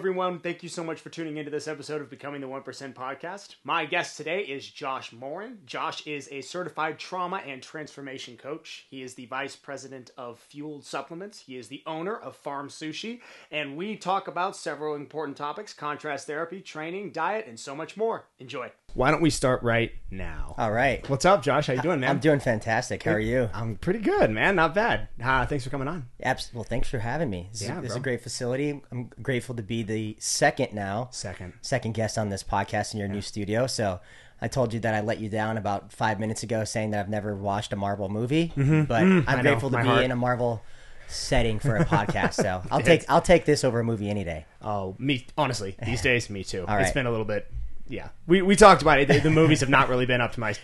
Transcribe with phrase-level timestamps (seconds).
[0.00, 0.38] everyone.
[0.38, 3.56] Thank you so much for tuning into this episode of Becoming the 1% podcast.
[3.64, 5.58] My guest today is Josh Morin.
[5.66, 8.86] Josh is a certified trauma and transformation coach.
[8.88, 11.40] He is the vice president of Fueled Supplements.
[11.40, 13.20] He is the owner of Farm Sushi.
[13.50, 18.24] And we talk about several important topics contrast therapy, training, diet, and so much more.
[18.38, 18.72] Enjoy.
[18.94, 20.54] Why don't we start right now?
[20.58, 21.08] All right.
[21.08, 21.68] What's up, Josh?
[21.68, 22.10] How you doing, man?
[22.10, 23.02] I'm doing fantastic.
[23.04, 23.48] How are you?
[23.54, 24.56] I'm pretty good, man.
[24.56, 25.08] Not bad.
[25.22, 26.06] Uh, thanks for coming on.
[26.22, 27.48] Abs- well, thanks for having me.
[27.52, 28.80] This, Yeah, is, this is a great facility.
[28.90, 31.52] I'm grateful to be the second now, Second.
[31.62, 33.66] second guest on this podcast in your new studio.
[33.68, 34.00] So
[34.42, 37.08] I told you that I let you down about five minutes ago, saying that I've
[37.08, 38.84] never watched a Marvel movie, but I'm
[39.22, 39.30] Mm-hmm.
[39.30, 40.04] I know, grateful to be heart.
[40.04, 40.62] in a Marvel
[41.06, 42.34] setting for a podcast.
[42.34, 44.46] So I'll take I'll take this over a movie any day.
[44.62, 46.64] Oh, me honestly, these days, me too.
[46.68, 47.50] It's been a little bit.
[47.90, 49.08] Yeah, we we talked about it.
[49.08, 50.54] The, the movies have not really been up to my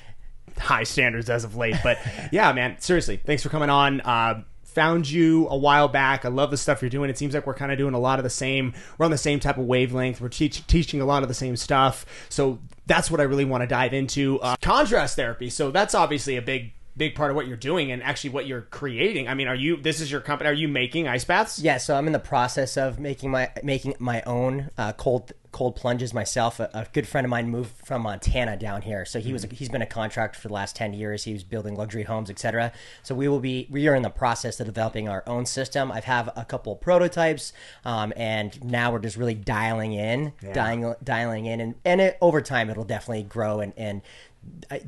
[0.59, 1.99] high standards as of late, but
[2.33, 4.01] yeah, man, seriously, thanks for coming on.
[4.01, 4.45] Uh,
[4.77, 6.27] found you a while back.
[6.27, 7.09] I love the stuff you're doing.
[7.09, 8.75] It seems like we're kind of doing a lot of the same.
[8.99, 10.21] We're on the same type of wavelength.
[10.21, 12.05] We're teach, teaching a lot of the same stuff.
[12.29, 14.39] So that's what I really want to dive into.
[14.41, 15.49] Uh, contrast therapy.
[15.49, 18.63] So that's obviously a big big part of what you're doing and actually what you're
[18.63, 19.29] creating.
[19.29, 20.49] I mean, are you this is your company?
[20.49, 21.59] Are you making ice baths?
[21.59, 25.75] Yeah, so I'm in the process of making my making my own uh, cold cold
[25.75, 26.61] plunges myself.
[26.61, 29.69] A, a good friend of mine moved from Montana down here, so he was he's
[29.69, 31.25] been a contractor for the last ten years.
[31.25, 32.73] He was building luxury homes, etc.
[33.03, 35.93] So we will be we are in the process of developing our own system.
[35.93, 37.53] I have a couple of prototypes,
[37.85, 42.41] um, and now we're just really dialing in, dialing dialing in, and and it, over
[42.41, 44.03] time it'll definitely grow and and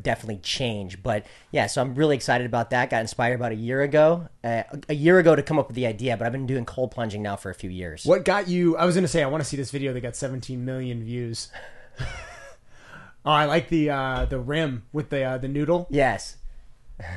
[0.03, 1.03] definitely change.
[1.03, 2.91] But yeah, so I'm really excited about that.
[2.91, 5.87] Got inspired about a year ago, uh, a year ago to come up with the
[5.87, 6.17] idea.
[6.17, 8.05] But I've been doing cold plunging now for a few years.
[8.05, 8.77] What got you?
[8.77, 11.03] I was going to say I want to see this video that got 17 million
[11.05, 11.48] views.
[12.01, 12.05] oh,
[13.25, 15.86] I like the uh, the rim with the uh, the noodle.
[15.91, 16.36] Yes,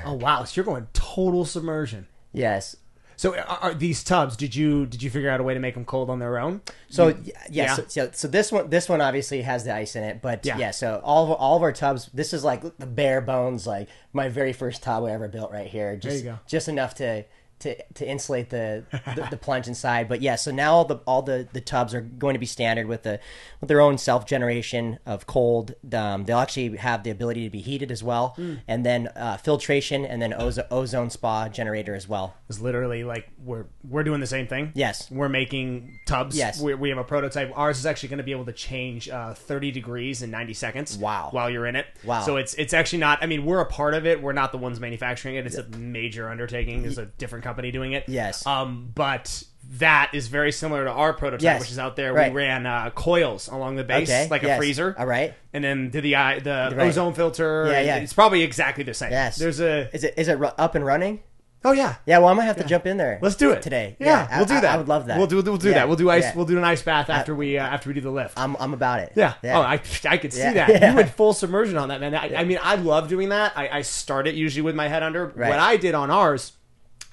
[0.06, 2.08] Oh wow, so you're going total submersion.
[2.34, 2.76] yes.
[3.22, 4.36] So are, are these tubs?
[4.36, 6.62] Did you did you figure out a way to make them cold on their own?
[6.90, 7.76] So You- yeah, yeah.
[7.76, 10.58] So, so so this one this one obviously has the ice in it, but Yeah.
[10.58, 10.72] yeah.
[10.72, 14.28] so all of all of our tubs, this is like the bare bones, like my
[14.28, 15.96] very first tub I ever built right here.
[15.98, 16.40] Just you go.
[16.48, 17.24] just enough to.
[17.62, 18.84] To, to insulate the,
[19.16, 20.36] the the plunge inside, but yeah.
[20.36, 23.20] So now all the all the, the tubs are going to be standard with the
[23.60, 25.76] with their own self generation of cold.
[25.94, 28.56] Um, they'll actually have the ability to be heated as well, Hmm.
[28.68, 32.36] and then uh, filtration, and then ozo- ozone spa generator as well.
[32.50, 34.72] It's literally like we're we're doing the same thing.
[34.74, 35.10] Yes.
[35.12, 36.36] we're making tubs.
[36.36, 36.60] Yes.
[36.62, 37.52] we, we have a prototype.
[37.56, 40.98] Ours is actually going to be able to change uh, 30 degrees in 90 seconds.
[40.98, 41.30] Wow.
[41.32, 41.86] While you're in it.
[42.04, 42.22] Wow.
[42.22, 43.20] So it's it's actually not.
[43.22, 44.22] I mean, we're a part of it.
[44.22, 45.46] We're not the ones manufacturing it.
[45.46, 46.82] It's a major undertaking.
[46.82, 48.06] There's a different company doing it.
[48.08, 48.46] Yes.
[48.48, 49.44] Um, but
[49.78, 51.60] that is very similar to our prototype, Yes.
[51.62, 52.14] which is out there.
[52.14, 52.32] Right.
[52.32, 54.96] We ran uh, coils along the base, Okay, like a freezer.
[54.98, 55.34] All right.
[55.54, 56.88] And then did the eye the Right.
[56.88, 57.68] ozone filter.
[57.70, 57.96] Yeah, yeah.
[57.98, 59.12] It's probably exactly the same.
[59.12, 59.38] Yes.
[59.38, 59.94] There's a.
[59.94, 61.22] Is it is it up and running?
[61.64, 61.98] Oh yeah.
[62.08, 63.20] Yeah, well, I'm gonna have to jump in there.
[63.22, 63.96] Let's do it today.
[64.00, 64.66] Yeah, I- we'll do that.
[64.66, 65.18] I, would love that.
[65.20, 65.88] We'll do we'll do Yeah, that.
[65.88, 66.24] We'll do ice.
[66.24, 66.36] yeah.
[66.36, 68.34] We'll do an ice bath after we uh, after we do the lift.
[68.38, 69.14] I'm I'm about it.
[69.16, 69.36] yeah.
[69.44, 70.54] Oh, I I could see Yeah.
[70.54, 70.70] that.
[70.70, 70.90] Yeah.
[70.92, 72.16] You went full submersion on that, man.
[72.16, 73.54] I, I mean, I love doing that.
[73.56, 75.28] I, I start it usually with my head under.
[75.28, 75.50] Right.
[75.50, 76.54] What I did on ours.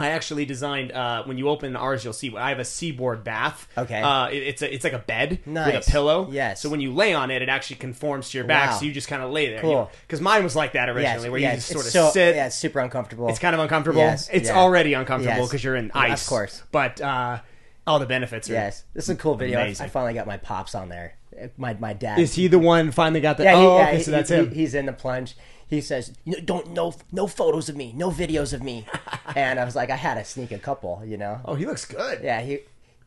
[0.01, 0.93] I actually designed.
[0.93, 3.67] Uh, when you open ours, you'll see I have a seaboard bath.
[3.77, 4.01] Okay.
[4.01, 6.29] Uh, it- it's a it's like a bed with a pillow.
[6.31, 6.61] Yes.
[6.63, 8.77] So when you lay on it, it actually conforms to your back, Wow.
[8.79, 9.61] so you just kind of lay there.
[9.61, 9.91] Cool.
[10.07, 11.53] Because mine was like that originally, Yes, where yes.
[11.53, 12.37] you just sort it's of so, sit.
[12.37, 13.29] Yeah, it's super uncomfortable.
[13.29, 14.01] It's kind of uncomfortable.
[14.01, 14.57] Yes, It's yeah.
[14.57, 16.63] already uncomfortable because you're in Yeah, of course.
[16.71, 17.41] But uh,
[17.87, 18.53] all the benefits are.
[18.55, 18.85] yes.
[18.95, 19.59] This is a cool video.
[19.59, 19.87] I, Amazing.
[19.87, 21.15] I finally got my pops on there.
[21.57, 22.19] My my dad.
[22.19, 23.45] Is he the one finally got the?
[23.45, 24.51] yeah, he, oh, yeah, okay, he- so that's he- him.
[24.53, 25.37] He's in the plunge.
[25.69, 28.87] He says, "No- "Don't no no photos of me, no videos of me."
[29.37, 31.41] and I was like, I had to sneak a couple, you know.
[31.45, 32.23] oh, he looks good.
[32.23, 32.61] Yeah, he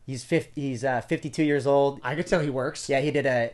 [0.06, 2.00] he's 50, he's uh, 52 years old.
[2.02, 2.88] I could tell he works.
[2.88, 3.50] Yeah, he did a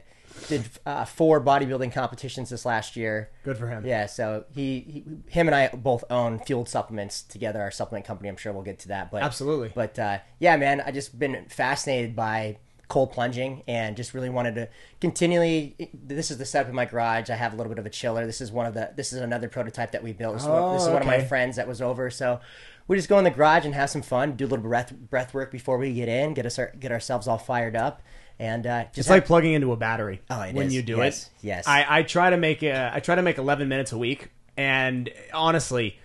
[0.49, 3.31] did uh, four bodybuilding competitions this last year.
[3.45, 3.85] Good for him.
[3.85, 8.29] Yeah, so he, he, him and I both own Fueled Supplements together, our supplement company.
[8.29, 9.73] I'm sure we'll get to that, but Absolutely.
[9.75, 14.55] But uh, yeah, man, I just been fascinated by cold plunging and just really wanted
[14.57, 14.69] to
[15.01, 15.91] continually.
[15.93, 17.31] This is the setup in my garage.
[17.31, 18.25] I have a little bit of a chiller.
[18.27, 18.91] This is one of the.
[18.97, 20.35] This is another prototype that we built.
[20.35, 22.11] This, is, one, this is Oh, one of my friends that was over.
[22.11, 22.41] So
[22.87, 24.37] we just go in the garage and have some fun.
[24.37, 26.35] Do a little breath breath work before we get in.
[26.35, 28.03] Get us our, get ourselves all fired up.
[28.41, 30.75] And uh, just It's have- like plugging into a battery Oh, it when is.
[30.75, 31.31] you do Yes, it.
[31.47, 31.67] yes.
[31.67, 35.11] I, I try to make uh, I try to make 11 minutes a week, and
[35.35, 35.99] honestly,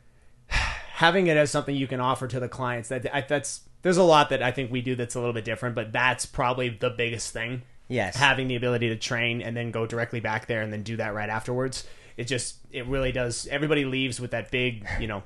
[0.48, 4.02] having it as something you can offer to the clients that I, that's there's a
[4.02, 6.90] lot that I think we do that's a little bit different, but that's probably the
[6.90, 7.62] biggest thing.
[7.88, 8.14] Yes.
[8.14, 11.12] having the ability to train and then go directly back there and then do that
[11.12, 11.84] right afterwards.
[12.16, 13.48] It just it really does.
[13.50, 15.24] Everybody leaves with that big you know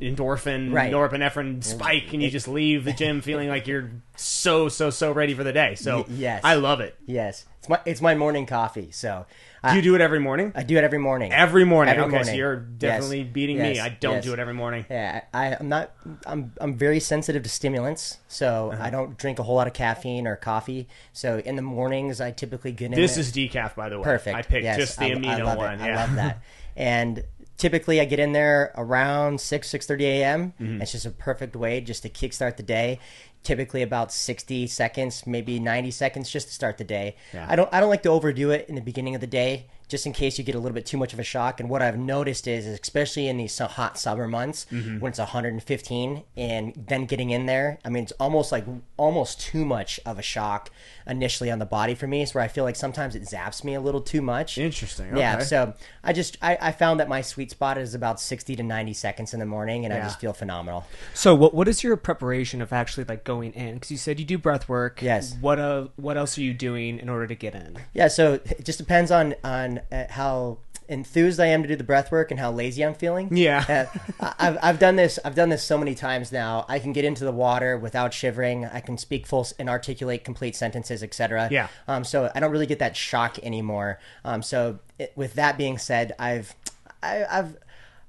[0.00, 0.92] endorphin, Right.
[0.92, 5.34] norepinephrine spike, and you just leave the gym feeling like you're so so so ready
[5.34, 5.74] for the day.
[5.74, 6.40] So yes.
[6.44, 6.96] I love it.
[7.06, 8.90] Yes, it's my it's my morning coffee.
[8.90, 9.26] So
[9.70, 10.52] Do you do it every morning?
[10.56, 11.32] I do it every morning.
[11.32, 11.92] Every morning.
[11.94, 12.34] Every okay, so morning.
[12.36, 12.78] you're Yes.
[12.78, 13.78] definitely beating me.
[13.78, 14.24] I don't Yes.
[14.24, 14.84] do it every morning.
[14.90, 15.92] Yeah, I, I'm not.
[16.26, 18.82] I'm I'm very sensitive to stimulants, so Uh-huh.
[18.82, 20.88] I don't drink a whole lot of caffeine or coffee.
[21.12, 22.92] So in the mornings, I typically get in.
[22.92, 24.04] This there- is decaf, by the way.
[24.04, 24.36] perfect.
[24.36, 25.80] I picked Yes, just the I, amino I one.
[25.80, 25.86] It.
[25.86, 25.92] Yeah.
[25.92, 26.42] I love that.
[26.74, 27.22] And
[27.58, 30.54] typically, I get in there around six six thirty a.m.
[30.60, 30.80] Mm-hmm.
[30.82, 32.98] It's just a perfect way just to kickstart the day.
[33.42, 37.16] Typically about sixty seconds, maybe ninety seconds, just to start the day.
[37.34, 37.46] Yeah.
[37.48, 40.06] I don't I don't like to overdo it in the beginning of the day, just
[40.06, 41.58] in case you get a little bit too much of a shock.
[41.58, 45.00] And what I've noticed is, especially in these hot summer months Mm-hmm.
[45.00, 48.64] when it's 115, and then getting in there, I mean, it's almost like
[48.96, 50.70] almost too much of a shock
[51.06, 52.22] initially on the body for me.
[52.22, 54.58] It's where I feel like sometimes it zaps me a little too much.
[54.58, 55.16] Interesting.
[55.16, 58.62] Yeah, so I just I, I found that my sweet spot is about 60 to
[58.62, 60.84] 90 seconds in the morning, and I just feel phenomenal.
[61.14, 63.74] So what what is your preparation of actually like going in?
[63.74, 65.00] Because you said you do breath work.
[65.02, 65.36] Yes.
[65.40, 67.78] What uh what else are you doing in order to get in?
[67.94, 70.58] Yeah, so it just depends on on uh, how
[70.88, 73.34] enthused I am to do the breath work and how lazy I'm feeling.
[73.36, 73.86] Yeah.
[74.20, 75.18] Uh, I- I've, I've done this.
[75.24, 76.64] I've done this so many times now.
[76.68, 78.64] I can get into the water without shivering.
[78.66, 81.48] I can speak full and articulate complete sentences, etc.
[81.50, 81.68] Yeah.
[81.88, 82.04] Um.
[82.04, 83.98] So I don't really get that shock anymore.
[84.24, 84.42] Um.
[84.42, 86.54] So it, with that being said, I've,
[87.02, 87.56] I, I've,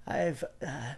[0.08, 0.44] I've.
[0.66, 0.94] Uh,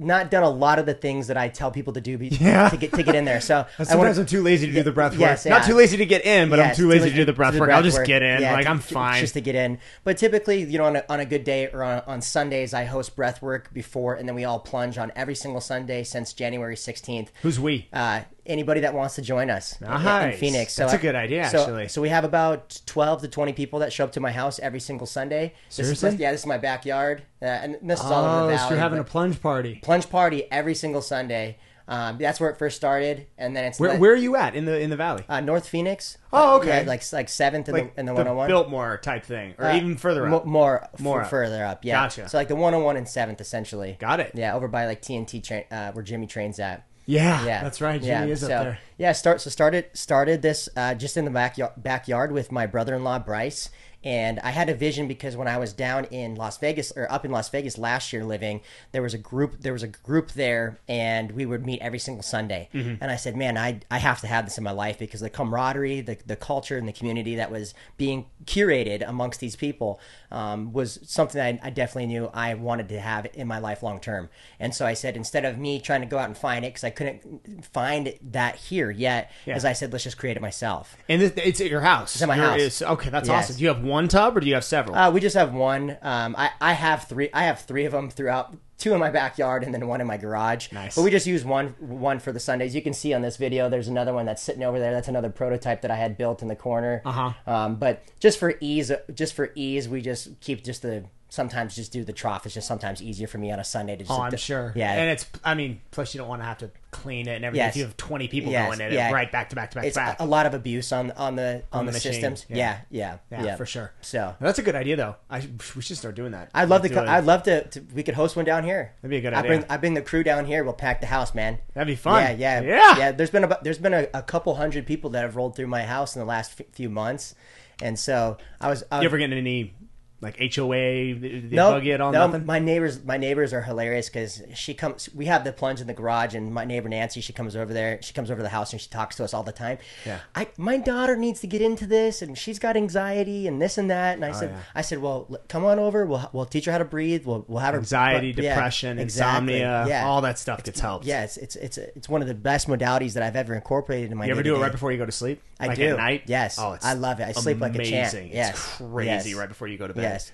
[0.00, 2.68] not done a lot of the things that I tell people to do be, Yeah.
[2.70, 3.40] to get to get in there.
[3.40, 5.20] So I Sometimes wanna- I'm too lazy to do the breath work.
[5.20, 5.68] yes, Not yeah.
[5.68, 7.70] too lazy to get in, but I'm Yes, too lazy to do the breath work.
[7.70, 8.06] I'll just work.
[8.06, 8.40] get in.
[8.40, 9.20] Yeah, like to- I'm fine.
[9.20, 9.78] just to get in.
[10.04, 12.84] But typically, you know, on a, on a good day or on, on Sundays, I
[12.84, 16.76] host breath work before, and then we all plunge on every single Sunday since January
[16.76, 17.28] 16th.
[17.42, 17.88] Who's we?
[17.92, 20.72] Uh, anybody that wants to join us in- in Phoenix.
[20.72, 21.88] So That's a good idea, so, actually.
[21.88, 24.80] So we have about 12 to 20 people that show up to my house every
[24.80, 25.54] single Sunday.
[25.68, 26.22] This is- Seriously?
[26.22, 28.58] yeah, this is my backyard, uh, and this is all over the Oh, valley.
[28.58, 29.80] so you're having a plunge party.
[29.82, 31.56] plunge party every single Sunday.
[31.88, 34.64] Um, that's where it first started, and then it's Where, where are you at in
[34.64, 35.24] the in the valley?
[35.28, 36.18] uh, North Phoenix.
[36.32, 36.82] Oh, Uh, okay.
[36.82, 38.46] yeah, like like seventh in Like the in the the 101.
[38.48, 40.30] Biltmore type thing, or Uh, even further up.
[40.30, 41.30] more, More more up.
[41.30, 41.84] further up.
[41.84, 41.96] Yeah.
[42.04, 42.28] Gotcha.
[42.28, 43.96] So like the 101 and seventh, essentially.
[43.98, 44.30] Got it.
[44.34, 46.84] Yeah, over by like TNT train, uh, where Jimmy trains at.
[47.06, 48.00] Yeah, Yeah, that's right.
[48.00, 48.32] Jimmy yeah.
[48.32, 48.78] is so, up there.
[48.98, 53.20] Yeah, start so started started this uh, just in the backyard backyard with my brother-in-law
[53.20, 53.70] Bryce,
[54.04, 57.24] and I had a vision because when I was down in Las Vegas or up
[57.24, 58.60] in Las Vegas last year living,
[58.92, 62.22] there was a group there was a group there, and we would meet every single
[62.22, 62.96] Sunday, Mm-hmm.
[63.02, 65.30] and I said, man, I I have to have this in my life because the
[65.30, 69.98] camaraderie, the the culture, and the community that was being curated amongst these people
[70.30, 74.00] um, was something I, I definitely knew I wanted to have in my life long
[74.00, 74.28] term.
[74.58, 76.84] And so I said, instead of me trying to go out and find it, because
[76.84, 79.54] I couldn't find that here yet, Yeah.
[79.56, 80.96] as I said, let's just create it myself.
[81.08, 82.14] And this, it's at your house.
[82.14, 82.82] It's at my house.
[82.82, 83.44] okay, that's Yes.
[83.44, 83.56] awesome.
[83.56, 84.96] Do you have one tub or do you have several?
[84.96, 85.96] Uh, we just have one.
[86.02, 87.30] Um, I, I have three.
[87.32, 88.54] I have three of them throughout.
[88.80, 90.72] Two in my backyard and then one in my garage.
[90.72, 90.96] Nice.
[90.96, 92.74] But we just use one one for the Sundays.
[92.74, 93.68] You can see on this video.
[93.68, 94.90] There's another one that's sitting over there.
[94.90, 97.02] That's another prototype that I had built in the corner.
[97.04, 97.32] Uh-huh.
[97.46, 101.04] Um, but just for ease, just for ease, we just keep just the.
[101.32, 102.44] Sometimes just do the trough.
[102.44, 104.10] It's just sometimes easier for me on a Sunday to just.
[104.10, 104.72] oh, I'm sure.
[104.74, 104.92] Yeah.
[104.92, 105.26] and it's.
[105.44, 107.64] I mean, plus you don't want to have to clean it and everything.
[107.66, 107.74] Yes.
[107.74, 109.10] If you have 20 people Yes, going in yeah.
[109.10, 110.18] it, right back to back to back it's back.
[110.20, 112.46] a, a lot of abuse on on the on, the the, systems.
[112.48, 112.56] yeah.
[112.56, 113.92] Yeah, yeah, yeah, yeah, for sure.
[114.00, 115.14] So That's a good idea, though.
[115.30, 116.50] I we should start doing that.
[116.52, 116.88] I'd love to.
[116.88, 117.80] Co- I'd love to, to.
[117.94, 118.92] We could host one down here.
[119.00, 119.48] That'd be a good I idea.
[119.50, 119.64] bring.
[119.70, 120.64] I bring the crew down here.
[120.64, 121.58] We'll pack the house, man.
[121.74, 122.22] That'd be fun.
[122.38, 122.98] Yeah, yeah, yeah.
[122.98, 123.12] yeah.
[123.12, 123.62] There's been about.
[123.62, 126.26] There's been a, a couple hundred people that have rolled through my house in the
[126.26, 127.36] last f- few months,
[127.80, 128.82] and so I was.
[128.90, 129.74] I You ever getting any
[130.20, 131.14] like HOA?
[131.14, 132.12] They no, bug you at all?
[132.12, 132.26] no.
[132.26, 132.46] Nothing.
[132.46, 135.08] My neighbors, my neighbors are hilarious because she comes.
[135.14, 138.00] We have the plunge in the garage, and my neighbor Nancy, she comes over there.
[138.02, 139.78] She comes over to the house and she talks to us all the time.
[140.04, 140.20] Yeah.
[140.34, 143.90] I my daughter needs to get into this, and she's got anxiety and this and
[143.90, 144.14] that.
[144.14, 144.62] And I oh, said, Oh, yeah.
[144.74, 146.04] I said, well, come on over.
[146.04, 147.24] We'll we'll teach her how to breathe.
[147.24, 149.54] We'll we'll have her Anxiety, but- yeah, depression, exactly.
[149.60, 150.06] insomnia, Yeah.
[150.06, 151.06] all that stuff gets helped.
[151.06, 154.16] Yeah, it's it's it's it's one of the best modalities that I've ever incorporated in
[154.16, 154.24] my.
[154.24, 154.28] Life.
[154.28, 155.40] You ever do it right before you go to sleep?
[155.58, 155.88] I like do.
[155.88, 156.22] at night?
[156.26, 156.58] Yes.
[156.58, 157.24] Oh, it's I love it.
[157.24, 158.14] I sleep like a champ.
[158.32, 158.50] Yes.
[158.50, 159.34] It's crazy Yes.
[159.34, 160.09] right before you go to bed.
[160.12, 160.32] Yes.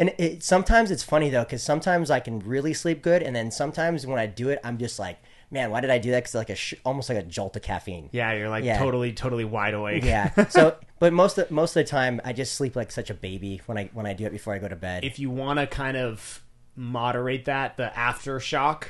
[0.00, 3.50] And it, sometimes it's funny though, because sometimes I can really sleep good, and then
[3.50, 5.18] sometimes when I do it, I'm just like,
[5.50, 6.18] man, why did I do that?
[6.24, 8.08] Because like a sh- almost like a jolt of caffeine.
[8.12, 8.78] Yeah, you're like Yeah.
[8.78, 10.04] totally, totally wide awake.
[10.04, 10.30] Yeah.
[10.50, 13.60] So, but most of most of the time, I just sleep like such a baby
[13.66, 15.04] when I when I do it before I go to bed.
[15.04, 16.42] if you want to kind of
[16.76, 18.84] moderate that, the aftershock,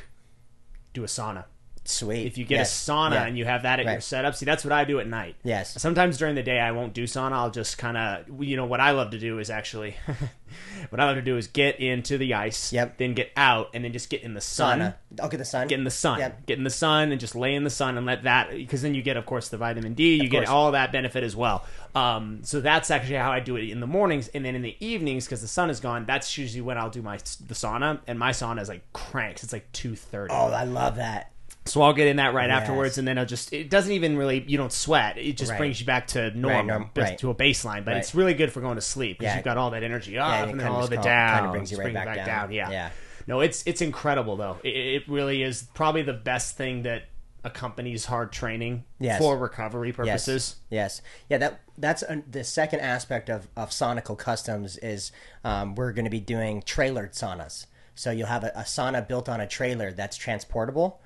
[0.92, 1.44] do a sauna.
[1.88, 2.26] Sweet.
[2.26, 2.86] If you get Yes.
[2.88, 3.24] a sauna Yeah.
[3.24, 5.36] and you have that at your setup, see that's what I do at night.
[5.42, 5.80] Yes.
[5.80, 7.32] Sometimes during the day I won't do sauna.
[7.32, 9.96] I'll just kind of, you know, what I love to do is actually,
[10.90, 12.98] what I love to do is get into the ice, Yep.
[12.98, 14.80] then get out, and then just get in the sun.
[14.80, 14.94] sauna.
[15.24, 15.66] Okay, the sun.
[15.68, 16.18] Get in the sun.
[16.18, 16.44] Yep.
[16.46, 18.94] Get in the sun and just lay in the sun and let that because then
[18.94, 20.16] you get, of course, the vitamin D.
[20.22, 20.48] You get course.
[20.50, 21.64] all that benefit as well.
[21.94, 24.76] Um, so that's actually how I do it in the mornings, and then in the
[24.78, 26.04] evenings because the sun is gone.
[26.06, 29.42] That's usually when I'll do my the sauna, and my sauna is like cranks.
[29.42, 30.34] It's like two thirty.
[30.34, 31.32] Oh, I love that.
[31.68, 32.62] So I'll get in that right Yes.
[32.62, 33.52] afterwards, and then I'll just.
[33.52, 34.44] It doesn't even really.
[34.46, 35.18] You don't sweat.
[35.18, 35.58] It just Right.
[35.58, 37.18] brings you back to normal, norm- just right.
[37.18, 37.84] to a baseline.
[37.84, 37.96] But Right.
[37.98, 39.36] it's really good for going to sleep because Yeah.
[39.36, 41.36] you've got all that energy up and and then all of it down.
[41.38, 42.50] kinda brings you right it back down.
[42.52, 42.70] Yeah.
[42.70, 42.90] Yeah.
[43.26, 44.56] No, it's it's incredible though.
[44.64, 47.02] It, it really is probably the best thing that
[47.44, 49.18] accompanies hard training Yes.
[49.20, 50.56] for recovery purposes.
[50.70, 51.02] Yes.
[51.28, 51.38] Yeah.
[51.38, 55.12] That that's uh, the second aspect of of Sonical Customs is
[55.44, 57.66] um, we're going to be doing trailered saunas.
[57.94, 61.00] So you'll have a, a sauna built on a trailer that's transportable.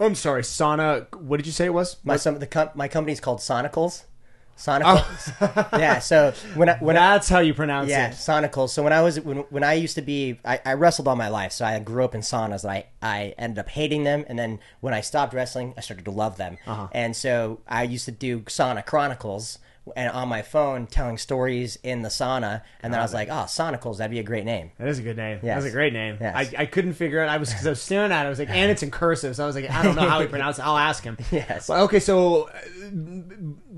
[0.00, 1.14] I'm, I'm sorry, sauna.
[1.14, 1.96] What did you say it was?
[2.04, 4.04] My some the com- my company's called Sonicals.
[4.56, 5.72] Sonicals.
[5.78, 6.00] yeah.
[6.00, 8.12] So when I when I That's how you pronounce yeah it.
[8.14, 8.70] Sonicals.
[8.70, 11.28] So when I was when when I used to be I, I wrestled all my
[11.28, 11.52] life.
[11.52, 12.64] So I grew up in saunas.
[12.64, 16.04] And I I ended up hating them, and then when I stopped wrestling, I started
[16.04, 16.58] to love them.
[16.66, 16.88] Uh-huh.
[16.92, 19.58] And so I used to do sauna chronicles.
[19.96, 23.44] And on my phone, telling stories in the sauna, and then I was like, "Oh,
[23.48, 25.40] Sonicals, that'd be a great name." That is a good name.
[25.42, 25.62] Yes.
[25.62, 26.18] That's a great name.
[26.20, 26.52] Yes.
[26.56, 27.26] I, I couldn't figure it.
[27.26, 28.26] I was because I was staring at it.
[28.26, 29.34] I was like, and it's in cursive.
[29.36, 30.66] So I was like, I don't know how he pronounced it.
[30.66, 31.16] I'll ask him.
[31.32, 31.68] Yes.
[31.68, 32.52] Well, okay, so uh,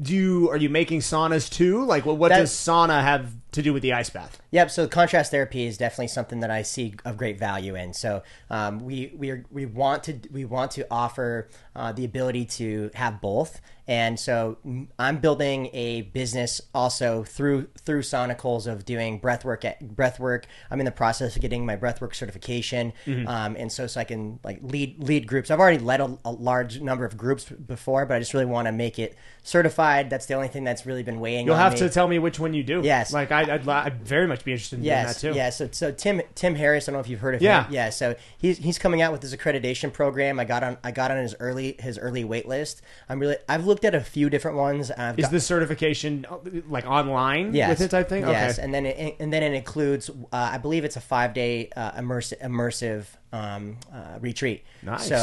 [0.01, 1.85] do you are you making saunas too?
[1.85, 4.41] Like, what, what That- does sauna have to do with the ice bath?
[4.51, 4.71] Yep.
[4.71, 7.93] So contrast therapy is definitely something that I see of great value in.
[7.95, 12.47] So um, we we are, we want to we want to offer uh, the ability
[12.47, 13.61] to have both.
[13.89, 14.59] And so
[14.99, 19.65] I'm building a business also through through Sonicals of doing breath work.
[19.81, 20.47] Breath work.
[20.71, 22.93] I'm in the process of getting my breath work certification,
[23.27, 25.51] um, and so so I can like lead lead groups.
[25.51, 28.67] I've already led a, a large number of groups before, but I just really want
[28.67, 30.09] to make it certified.
[30.11, 31.47] That's the only thing that's really been weighing.
[31.47, 31.81] You'll have me.
[31.81, 32.81] to tell me which one you do.
[32.85, 33.13] Yes.
[33.13, 35.39] Like I, I'd, I'd very much be interested in Yes, doing that too.
[35.39, 35.51] yeah.
[35.51, 37.65] So, so Tim Tim Harris, I don't know if you've heard of Yeah.
[37.65, 37.73] him.
[37.75, 37.91] Yeah.
[37.91, 40.39] So he's he's coming out with his accreditation program.
[40.39, 42.83] I got on I got on his early his early wait list.
[43.09, 44.91] I'm really I've looked at a few different ones.
[44.91, 48.23] I've Is got, the certification uh, like online yes, with it type thing?
[48.27, 48.65] Yes, Okay.
[48.65, 51.93] and then it, and then it includes uh, I believe it's a five day uh,
[51.93, 54.65] immersive immersive um, uh, retreat.
[54.83, 55.09] Nice.
[55.09, 55.17] So.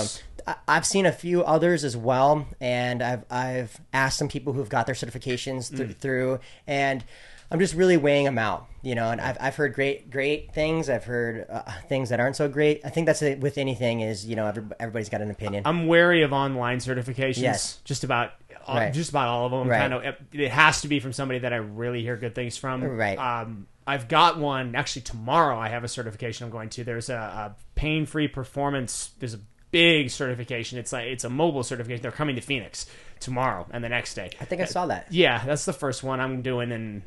[0.48, 4.70] I- I've seen a few others as well, and I've I've asked some people who've
[4.70, 5.98] got their certifications th- Mm.
[5.98, 7.04] through, and
[7.52, 9.10] I'm just really weighing them out, you know.
[9.10, 10.90] And I've, I've heard great great things.
[10.90, 12.82] I've heard uh, things that aren't so great.
[12.86, 15.64] I think that's it with anything is you know every, everybody's got an opinion.
[15.66, 17.42] I'm wary of online certifications.
[17.42, 17.80] Yes.
[17.86, 18.32] Just about.
[18.68, 18.94] all- Right.
[18.94, 19.68] Just about all of them.
[19.68, 19.80] Right.
[19.80, 20.16] Kind of.
[20.32, 22.84] It has to be from somebody that I really hear good things from.
[22.84, 23.18] Right.
[23.18, 25.58] Um, I've got one actually tomorrow.
[25.58, 26.84] I have a certification I'm going to.
[26.84, 29.10] There's a, a pain-free performance.
[29.18, 29.40] There's a
[29.72, 30.78] big certification.
[30.78, 32.04] It's like it's a mobile certification.
[32.04, 32.86] They're coming to Phoenix
[33.20, 34.30] tomorrow and the next day.
[34.40, 35.08] I think I saw that.
[35.12, 37.02] Yeah, that's the first one I'm doing in.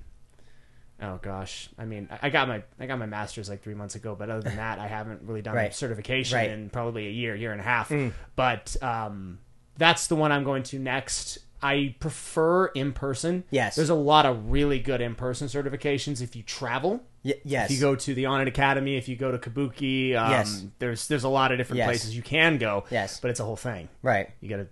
[1.03, 4.15] Oh gosh, I mean, I got my I got my master's like three months ago,
[4.17, 5.75] but other than that, I haven't really done a Right.
[5.75, 6.51] certification Right.
[6.51, 6.55] Mm.
[6.55, 7.93] in probably a year, year and a half.
[8.37, 9.41] But um,
[9.77, 11.39] that's the one I'm going to next.
[11.65, 13.45] I prefer in person.
[13.51, 13.77] Yes.
[13.77, 17.03] there's a lot of really good in person certifications if you travel.
[17.25, 17.71] Y- yes.
[17.71, 20.65] If you go to the Onnit Academy, if you go to Kabuki, um, Yes.
[20.81, 21.87] there's there's a lot of different Yes.
[21.87, 22.85] places you can go.
[22.91, 23.21] Yes.
[23.21, 23.89] but it's a whole thing.
[24.03, 24.31] right.
[24.41, 24.67] You got to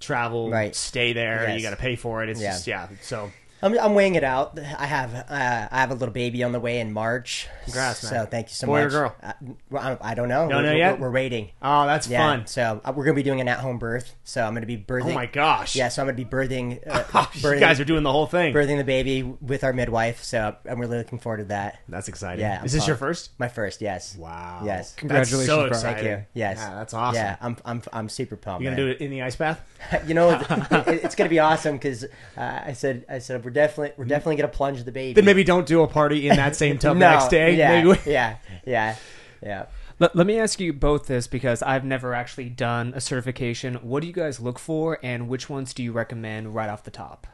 [0.00, 0.74] travel, Right.
[0.74, 1.46] stay there.
[1.48, 1.56] Yes.
[1.58, 2.28] You got to pay for it.
[2.30, 2.50] It's Yeah.
[2.52, 2.88] just yeah.
[3.02, 3.30] So
[3.62, 4.58] I'm, I'm weighing it out.
[4.58, 7.48] I have uh, I have a little baby on the way in March.
[7.64, 8.10] Congrats, man.
[8.24, 8.92] So thank you so Boy or much.
[8.92, 9.16] girl?
[9.22, 9.32] Uh,
[9.70, 10.48] well, I, I don't know.
[10.48, 10.98] Don't we're, know yet?
[10.98, 11.50] We're, we're waiting.
[11.62, 12.18] oh, that's Yeah.
[12.18, 12.46] fun.
[12.46, 14.14] So uh, we're gonna be doing an at-home birth.
[14.24, 15.12] So I'm gonna be birthing.
[15.12, 15.76] Oh my gosh.
[15.76, 15.88] Yeah.
[15.88, 16.80] So I'm gonna be birthing.
[16.86, 18.54] Uh, Oh, you guys are doing the whole thing.
[18.54, 20.22] birthing the baby with our midwife.
[20.24, 21.78] So I'm really looking forward to that.
[21.88, 22.40] That's exciting.
[22.40, 23.30] Yeah, I'm Is this your first?
[23.38, 24.16] My first, yes.
[24.16, 24.62] Wow.
[24.64, 24.94] Yes.
[24.96, 25.66] Congratulations, That's so bro.
[25.68, 26.04] exciting.
[26.04, 26.26] Thank you.
[26.34, 26.56] Yes.
[26.58, 27.16] Yeah, that's awesome.
[27.22, 28.62] Yeah, I'm I'm I'm super pumped.
[28.62, 29.60] You're gonna do it in the ice bath?
[30.06, 32.04] You know, it, it's gonna be awesome because
[32.36, 34.10] uh, I said I said we're definitely we're mm-hmm.
[34.10, 35.14] definitely gonna plunge the baby.
[35.14, 37.56] Then maybe don't do a party in that same tub no, next day.
[37.56, 38.96] Yeah, Maybe yeah, yeah,
[39.42, 39.66] yeah.
[39.98, 43.74] Let, let me ask you both this because I've never actually done a certification.
[43.76, 46.90] What do you guys look for, and which ones do you recommend right off the
[46.90, 47.26] top?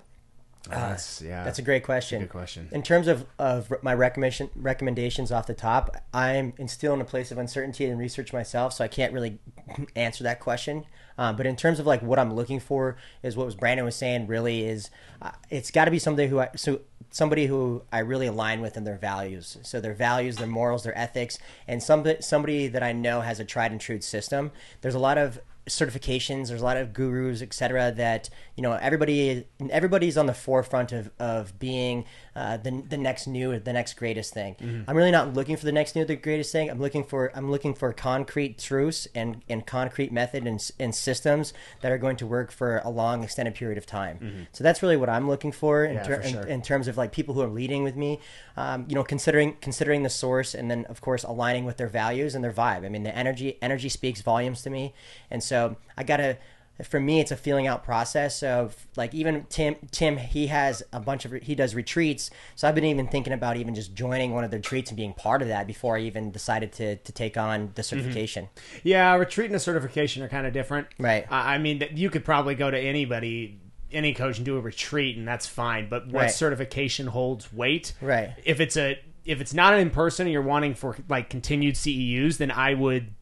[0.68, 1.44] That's yeah.
[1.44, 2.20] That's a great question.
[2.20, 2.68] good question.
[2.72, 7.30] In terms of, of my recommendation recommendations off the top, I'm still in a place
[7.30, 9.38] of uncertainty and research myself, so I can't really
[9.96, 10.84] answer that question.
[11.16, 13.96] Um, but in terms of like what I'm looking for, is what was Brandon was
[13.96, 14.26] saying.
[14.28, 18.26] Really, is uh, it's got to be somebody who I so somebody who I really
[18.26, 19.58] align with in their values.
[19.62, 23.44] So their values, their morals, their ethics, and somebody somebody that I know has a
[23.44, 24.52] tried and true system.
[24.80, 26.48] There's a lot of certifications.
[26.48, 27.92] There's a lot of gurus, etc.
[27.92, 32.04] That you know everybody everybody's on the forefront of of being
[32.38, 34.52] uh, the the next new, or the next greatest thing.
[34.86, 36.70] I'm really not looking for the next new, the greatest thing.
[36.70, 41.52] I'm looking for I'm looking for concrete truths and and concrete method and, and systems
[41.82, 44.16] that are going to work for a long extended period of time.
[44.52, 46.42] So that's really what I'm looking for in, Yeah, ter- for sure.
[46.42, 48.20] in, in terms of like people who are leading with me.
[48.56, 52.34] Um, you know, considering considering the source and then of course aligning with their values
[52.34, 52.84] and their vibe.
[52.84, 54.94] I mean, the energy energy speaks volumes to me,
[55.30, 56.38] and so I gotta.
[56.84, 59.74] For me, it's a feeling out process of like even Tim.
[59.90, 63.56] Tim he has a bunch of he does retreats, so I've been even thinking about
[63.56, 66.30] even just joining one of the retreats and being part of that before I even
[66.30, 67.96] decided to to take on the Mm-hmm.
[67.98, 68.48] certification.
[68.84, 70.86] Yeah, retreat and a certification are kind of different.
[70.98, 71.26] Right.
[71.30, 75.16] I I mean, you could probably go to anybody, any coach, and do a retreat,
[75.16, 75.88] and that's fine.
[75.88, 76.30] But what Right.
[76.30, 77.92] certification holds weight?
[78.00, 78.34] Right.
[78.44, 81.74] If it's a if it's not an in person and you're wanting for like continued
[81.74, 83.14] CEUs, then I would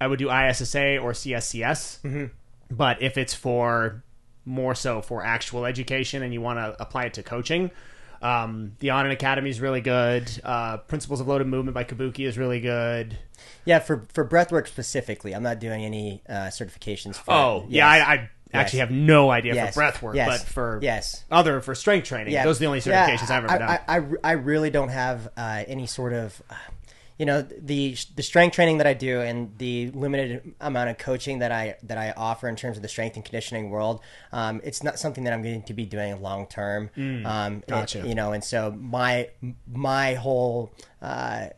[0.00, 2.00] I would do ISSA or CSCS.
[2.02, 2.26] Mm-hmm.
[2.70, 4.02] But if it's for
[4.44, 7.70] more so for actual education and you want to apply it to coaching.
[8.22, 10.30] Um, the Onnit Academy is really good.
[10.44, 13.16] Uh, Principles of Loaded Movement by Kabuki is really good.
[13.64, 17.16] Yeah, for for breathwork specifically, I'm not doing any uh, certifications.
[17.16, 18.06] For, Oh, yeah, yes.
[18.08, 19.74] I, I actually have no idea Yes.
[19.74, 20.28] for breathwork, Yes.
[20.42, 21.24] but for Yes.
[21.30, 22.44] other for strength training, yeah.
[22.44, 23.68] those are the only Yeah, certifications I've ever I, done.
[23.70, 26.54] I, I, I really don't have uh, any sort of, uh,
[27.20, 31.40] you know, the the strength training that I do and the limited amount of coaching
[31.40, 34.00] that I that I offer in terms of the strength and conditioning world.
[34.32, 36.88] Um, it's not something that I'm going to be doing long term.
[37.26, 38.08] um, it- gotcha.
[38.08, 39.28] you know, and so my
[39.70, 40.72] my whole.
[41.02, 41.48] Uh,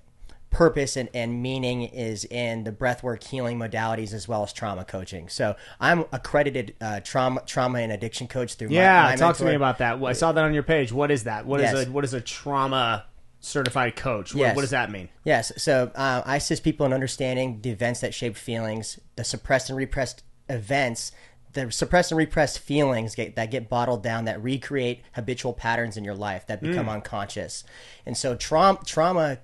[0.51, 5.27] purpose and, and meaning is in the breathwork healing modalities as well as trauma coaching.
[5.31, 9.47] So I'm accredited uh, trauma trauma and addiction coach through my- yeah, my, talk to
[9.47, 10.03] me about that.
[10.05, 10.93] I saw that on your page.
[10.93, 11.47] What is that?
[11.47, 11.87] What is Yes.
[11.87, 13.07] a what is a trauma
[13.43, 14.35] certified coach?
[14.35, 14.57] What, Yes.
[14.57, 15.11] what does that mean?
[15.25, 15.53] Yes.
[15.59, 19.77] So uh, I assist people in understanding the events that shape feelings, the suppressed and
[19.77, 21.13] repressed events,
[21.53, 26.05] the suppressed and repressed feelings get, that get bottled down, that recreate habitual patterns in
[26.05, 27.63] your life that become unconscious.
[28.07, 29.37] And so trauma, trauma,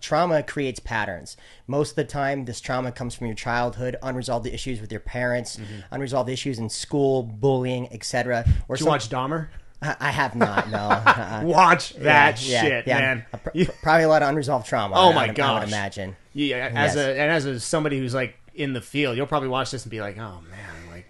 [0.00, 1.36] trauma creates patterns.
[1.66, 5.58] Most of the time, this trauma comes from your childhood, unresolved issues with your parents,
[5.90, 8.44] unresolved issues in school, bullying, etc.
[8.68, 9.48] Or Did you some- watch Dahmer?
[9.82, 10.70] I, I have not.
[10.70, 10.78] No.
[10.78, 11.42] Uh-uh.
[11.44, 12.98] Watch that Yeah, shit, yeah.
[12.98, 13.26] man.
[13.42, 14.94] Pr- Probably a lot of unresolved trauma.
[14.96, 15.56] Oh my god!
[15.56, 16.16] I would imagine.
[16.32, 16.96] Yeah, as Yes.
[16.96, 19.90] a and as a somebody who's like in the field, you'll probably watch this and
[19.90, 21.06] be like, "Oh man, like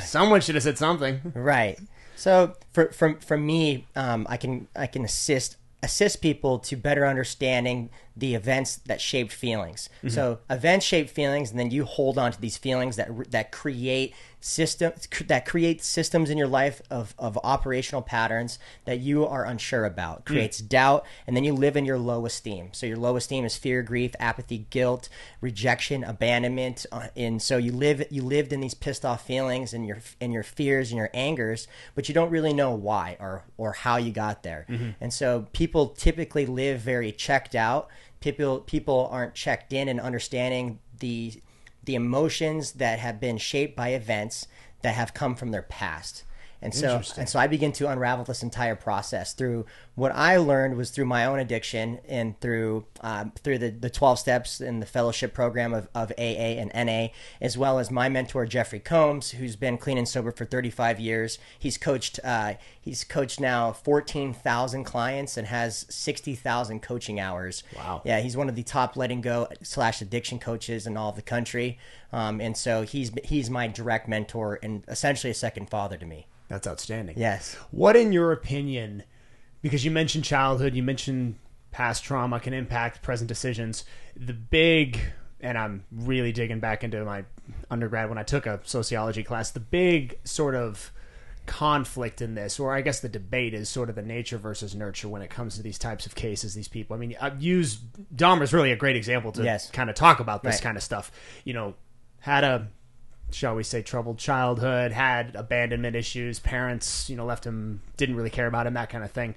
[0.02, 1.78] someone should have said something." Right.
[2.16, 7.06] So for from from me, um, I can I can assist assist people to better
[7.06, 9.88] understanding the events that shaped feelings.
[9.98, 10.08] Mm-hmm.
[10.08, 14.14] So events shape feelings, and then you hold on to these feelings that that create
[14.40, 19.84] systems that create systems in your life of, of operational patterns that you are unsure
[19.84, 20.18] about.
[20.18, 20.34] Hmm.
[20.34, 22.68] Creates doubt and then you live in your low esteem.
[22.72, 25.08] So your low esteem is fear grief apathy guilt
[25.40, 29.86] rejection abandonment uh, and so you live you lived in these pissed off feelings and
[29.86, 33.72] your and your fears and your angers but you don't really know why or or
[33.72, 34.66] how you got there.
[34.68, 34.90] Mm-hmm.
[35.00, 37.88] And so people typically live very checked out
[38.20, 41.40] people people aren't checked in and understanding the
[41.84, 44.46] the emotions that have been shaped by events
[44.82, 46.24] that have come from their past.
[46.60, 50.76] And so, and so I begin to unravel this entire process through what I learned
[50.76, 54.86] was through my own addiction and through um, through the, the 12 steps and the
[54.86, 57.08] fellowship program of, of AA and NA,
[57.40, 61.38] as well as my mentor Jeffrey Combs, who's been clean and sober for 35 years.
[61.56, 67.62] He's coached uh, he's coached now 14,000 clients and has 60,000 coaching hours.
[67.76, 68.02] Wow.
[68.04, 71.22] Yeah, he's one of the top letting go slash addiction coaches in all of the
[71.22, 71.78] country,
[72.12, 76.26] um, and so he's he's my direct mentor and essentially a second father to me.
[76.48, 77.18] That's outstanding.
[77.18, 77.54] Yes.
[77.70, 79.02] What, in your opinion,
[79.62, 81.36] because you mentioned childhood, you mentioned
[81.70, 83.84] past trauma can impact present decisions.
[84.16, 84.98] The big,
[85.40, 87.24] and I'm really digging back into my
[87.70, 90.90] undergrad when I took a sociology class, the big sort of
[91.46, 95.08] conflict in this, or I guess the debate is sort of the nature versus nurture
[95.08, 96.94] when it comes to these types of cases, these people.
[96.94, 97.80] I mean, I've used
[98.14, 99.70] Dahmer's really a great example to Yes.
[99.70, 100.62] kind of talk about this Right.
[100.62, 101.10] kind of stuff.
[101.44, 101.74] You know,
[102.20, 102.68] had a
[103.30, 108.30] shall we say troubled childhood had abandonment issues parents you know left him didn't really
[108.30, 109.34] care about him that kind of thing.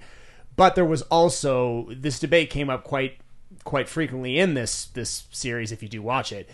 [0.56, 3.18] But there was also this debate came up quite
[3.64, 6.50] quite frequently in this this series if you do watch it.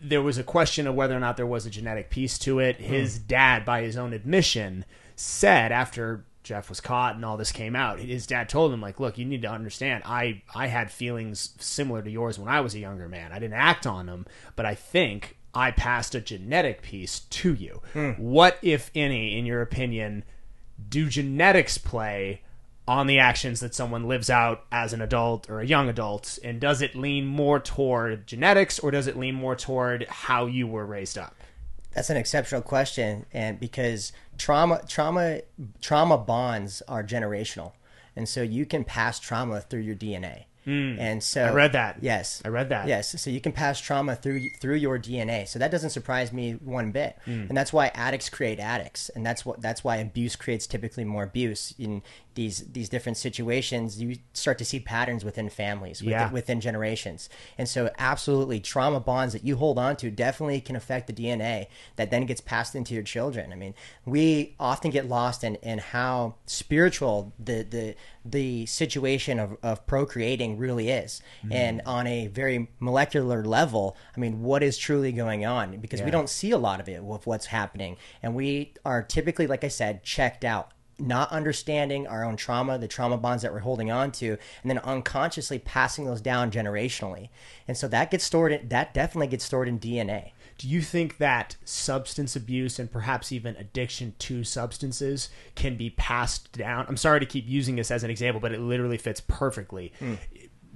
[0.00, 2.76] There was a question of whether or not there was a genetic piece to it.
[2.76, 2.84] Hmm.
[2.84, 4.84] His dad by his own admission
[5.16, 9.00] said after Jeff was caught and all this came out his dad told him like
[9.00, 12.74] look you need to understand I I had feelings similar to yours when I was
[12.74, 13.32] a younger man.
[13.32, 17.80] I didn't act on them but I think I passed a genetic piece to you.
[17.92, 18.10] Hmm.
[18.12, 20.24] What, if any, in your opinion,
[20.88, 22.42] do genetics play
[22.86, 26.38] on the actions that someone lives out as an adult or a young adult?
[26.42, 30.66] And does it lean more toward genetics or does it lean more toward how you
[30.66, 31.34] were raised up?
[31.94, 35.42] That's an exceptional question, and because trauma, trauma,
[35.80, 37.72] trauma bonds are generational,
[38.16, 40.46] and so you can pass trauma through your DNA.
[40.66, 41.44] And so.
[41.44, 41.98] I read that.
[42.00, 42.88] Yes, I read that.
[42.88, 45.46] Yes, so you can pass trauma through through your DNA.
[45.46, 47.16] So that doesn't surprise me one bit.
[47.24, 47.46] Hmm.
[47.48, 51.22] And that's why addicts create addicts, and that's what that's why abuse creates typically more
[51.24, 52.02] abuse in
[52.34, 54.00] these these different situations.
[54.00, 56.30] You start to see patterns within families, within, Yeah.
[56.32, 57.28] within generations.
[57.58, 61.66] And so, absolutely, trauma bonds that you hold on to definitely can affect the DNA
[61.96, 63.52] that then gets passed into your children.
[63.52, 63.74] I mean,
[64.04, 67.94] we often get lost in, in how spiritual the the
[68.24, 71.20] the situation of, of procreating really is.
[71.42, 71.52] Mm-hmm.
[71.52, 75.76] And on a very molecular level, I mean, what is truly going on?
[75.78, 77.96] Because we don't see a lot of it with what's happening.
[78.22, 82.88] And we are typically, like I said, checked out not understanding our own trauma, the
[82.88, 87.30] trauma bonds that we're holding on to, and then unconsciously passing those down generationally.
[87.66, 90.32] And so that gets stored in, that definitely gets stored in DNA.
[90.58, 96.52] Do you think that substance abuse and perhaps even addiction to substances can be passed
[96.52, 96.86] down?
[96.88, 99.92] I'm sorry to keep using this as an example, but it literally fits perfectly.
[99.98, 100.14] Hmm.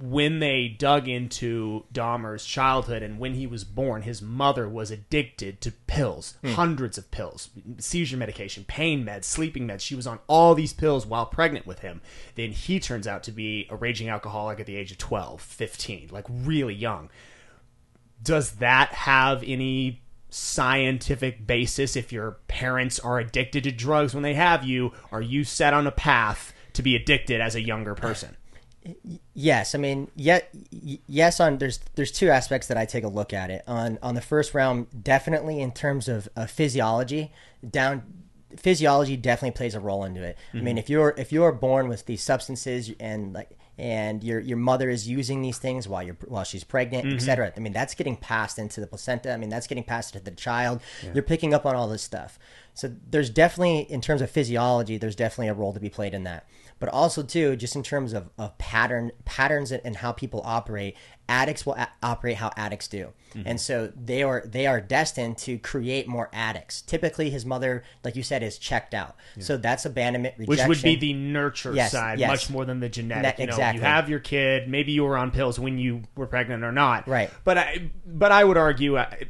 [0.01, 5.59] When they dug into Dahmer's childhood and when he was born, his mother was addicted
[5.61, 6.51] to pills, hmm.
[6.51, 9.81] hundreds of pills, seizure medication, pain meds, sleeping meds.
[9.81, 12.01] She was on all these pills while pregnant with him.
[12.35, 16.09] Then he turns out to be a raging alcoholic at the age of 12, 15,
[16.11, 17.09] like really young
[18.21, 24.35] does that have any scientific basis if your parents are addicted to drugs when they
[24.35, 28.37] have you are you set on a path to be addicted as a younger person
[29.33, 31.39] Yes, I mean, yet, yes.
[31.39, 34.21] On there's there's two aspects that I take a look at it on on the
[34.21, 34.87] first realm.
[35.01, 37.33] Definitely in terms of, of physiology,
[37.67, 38.03] down
[38.57, 40.37] physiology definitely plays a role into it.
[40.53, 40.77] I mean, mm-hmm.
[40.79, 45.07] if you're if you're born with these substances and like and your your mother is
[45.07, 47.19] using these things while you're while she's pregnant, et mm-hmm.
[47.19, 47.53] cetera.
[47.55, 49.31] I mean, that's getting passed into the placenta.
[49.31, 50.81] I mean, that's getting passed to the child.
[51.13, 52.37] You're picking up on all this stuff.
[52.73, 56.23] So there's definitely in terms of physiology, there's definitely a role to be played in
[56.23, 56.47] that.
[56.79, 60.95] But also too, just in terms of, of pattern patterns and how people operate,
[61.27, 63.41] addicts will a- operate how addicts do, mm-hmm.
[63.45, 66.81] and so they are they are destined to create more addicts.
[66.81, 70.69] Typically, his mother, like you said, is checked out, so that's abandonment, rejection.
[70.69, 72.29] which would be the nurture Yes, side yes.
[72.29, 73.79] much more than the genetic Ne- you know exactly.
[73.81, 77.07] you have your kid maybe you were on pills when you were pregnant or not
[77.07, 77.29] Right.
[77.43, 79.25] but i but i would argue I,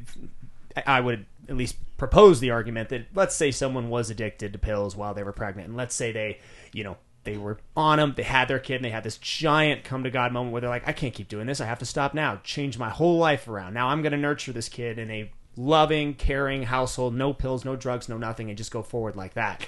[0.85, 4.95] I would at least propose the argument that let's say someone was addicted to pills
[4.95, 6.39] while they were pregnant and let's say they
[6.73, 6.97] you know
[7.29, 10.09] they were on them they had their kid and they had this giant come to
[10.09, 12.39] god moment where they're like i can't keep doing this i have to stop now
[12.43, 16.13] change my whole life around now i'm going to nurture this kid in a loving
[16.13, 19.65] caring household no pills no drugs no nothing and just go forward like that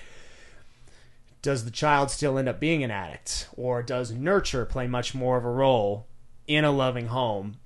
[1.42, 5.38] does the child still end up being an addict or does nurture play much more
[5.38, 6.06] of a role
[6.48, 7.58] in a loving home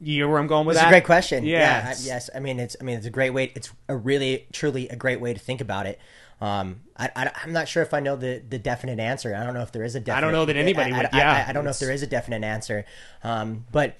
[0.00, 0.80] you know where i'm going with that?
[0.80, 1.44] It's that a great question.
[1.44, 2.28] yeah, Yeah, I- yes.
[2.34, 3.52] I mean, it's I mean, it's a great way.
[3.54, 5.98] It's a really, truly a great way to think about it.
[6.40, 9.34] Um, I, I, am not sure if I know the, the definite answer.
[9.34, 10.20] I don't know if there is a definite.
[10.26, 12.02] don't know that anybody I, would- I, yeah, I, I don't know if there is
[12.02, 12.84] a definite answer.
[13.22, 13.96] Um, but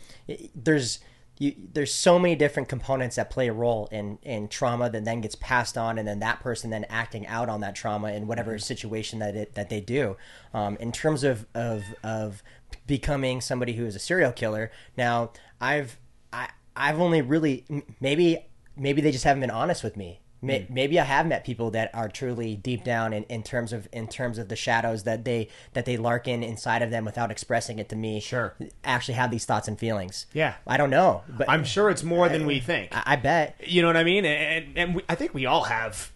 [0.54, 0.98] there's
[1.38, 5.20] you, there's so many different components that play a role in in trauma that then
[5.20, 8.52] gets passed on, and then that person then acting out on that trauma in whatever
[8.52, 8.58] Mm-hmm.
[8.60, 10.16] situation that it that they do.
[10.52, 12.42] Um, in terms of of of
[12.86, 15.98] becoming somebody who is a serial killer, now I've
[16.32, 17.64] I I've only really
[18.00, 20.20] maybe maybe they just haven't been honest with me.
[20.44, 20.74] May- hmm.
[20.74, 24.08] Maybe I have met people that are truly deep down in, in terms of in
[24.08, 27.78] terms of the shadows that they that they lark in inside of them without expressing
[27.78, 28.20] it to me.
[28.20, 28.54] Sure.
[28.84, 30.26] actually have these thoughts and feelings.
[30.32, 30.54] Yeah.
[30.66, 33.60] I don't know, but i'm sure it's more than we think I, I bet.
[33.64, 36.10] you know what i mean and, and we, i think we all have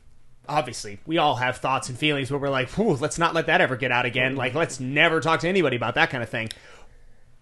[0.48, 3.60] obviously we all have thoughts and feelings where we're like Whew, let's not let that
[3.60, 4.38] ever get out again mm-hmm.
[4.38, 6.48] like let's never talk to anybody about that kind of thing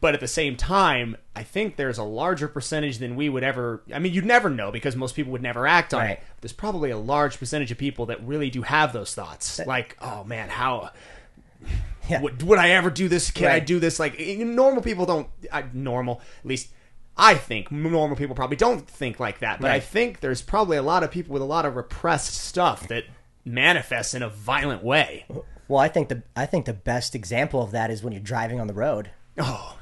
[0.06, 3.82] but at the same time i think there's a larger percentage than we would ever
[3.92, 6.10] i mean you'd never know because most people would never act on Right.
[6.10, 9.96] it there's probably a large percentage of people that really do have those thoughts like
[10.00, 10.90] oh man how
[12.08, 12.20] Yeah.
[12.22, 13.32] would, would I ever do this?
[13.32, 13.98] Can I do this?
[13.98, 15.26] Like normal people don't.
[15.52, 16.68] I, normal, at least
[17.16, 19.60] I think normal people probably don't think like that.
[19.60, 22.86] But I think there's probably a lot of people with a lot of repressed stuff
[22.86, 23.04] that
[23.44, 25.26] manifests in a violent way.
[25.66, 28.60] Well, I think the I think the best example of that is when you're driving
[28.60, 29.10] on the road.
[29.38, 29.76] Oh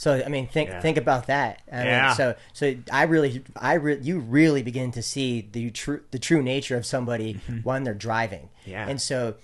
[0.00, 0.80] So I mean, think Yeah.
[0.80, 1.60] think about that.
[1.70, 2.12] I mean, Yeah.
[2.14, 6.42] so so I really I re- you really begin to see the true the true
[6.42, 7.34] nature of somebody
[7.64, 8.48] when they're driving.
[8.62, 8.70] Mm-hmm.
[8.70, 8.88] Yeah.
[8.88, 9.34] And so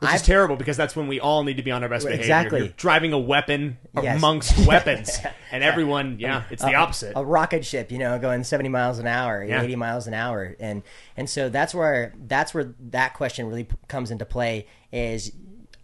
[0.00, 2.22] which is terrible because that's when we all need to be on our best behavior.
[2.24, 2.58] Exactly.
[2.60, 4.16] You're driving a weapon Yes.
[4.16, 5.20] amongst weapons,
[5.52, 7.12] and everyone, yeah, it's the opposite.
[7.14, 9.62] a rocket ship, you know, going 70 miles an hour, Yeah.
[9.62, 10.56] 80 miles an hour.
[10.58, 10.82] And
[11.16, 15.30] and so that's where that's where that question really comes into play is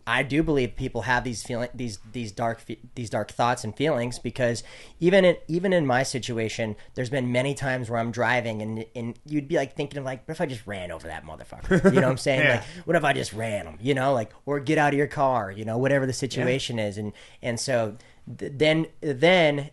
[0.07, 2.63] I do believe people have these feeling these these dark
[2.95, 4.63] these dark thoughts and feelings because
[5.01, 9.19] even in even in my situation, there's been many times where I'm driving and and
[9.25, 11.93] you'd be like thinking of like, what if I just ran over that motherfucker?
[11.93, 12.37] You know what I'm saying?
[12.47, 12.57] Yeah.
[12.57, 13.79] Like, what if I just ran him?
[13.81, 15.51] You know, like or get out of your car?
[15.51, 17.97] You know, whatever the situation is, and and so
[18.39, 19.71] th- then then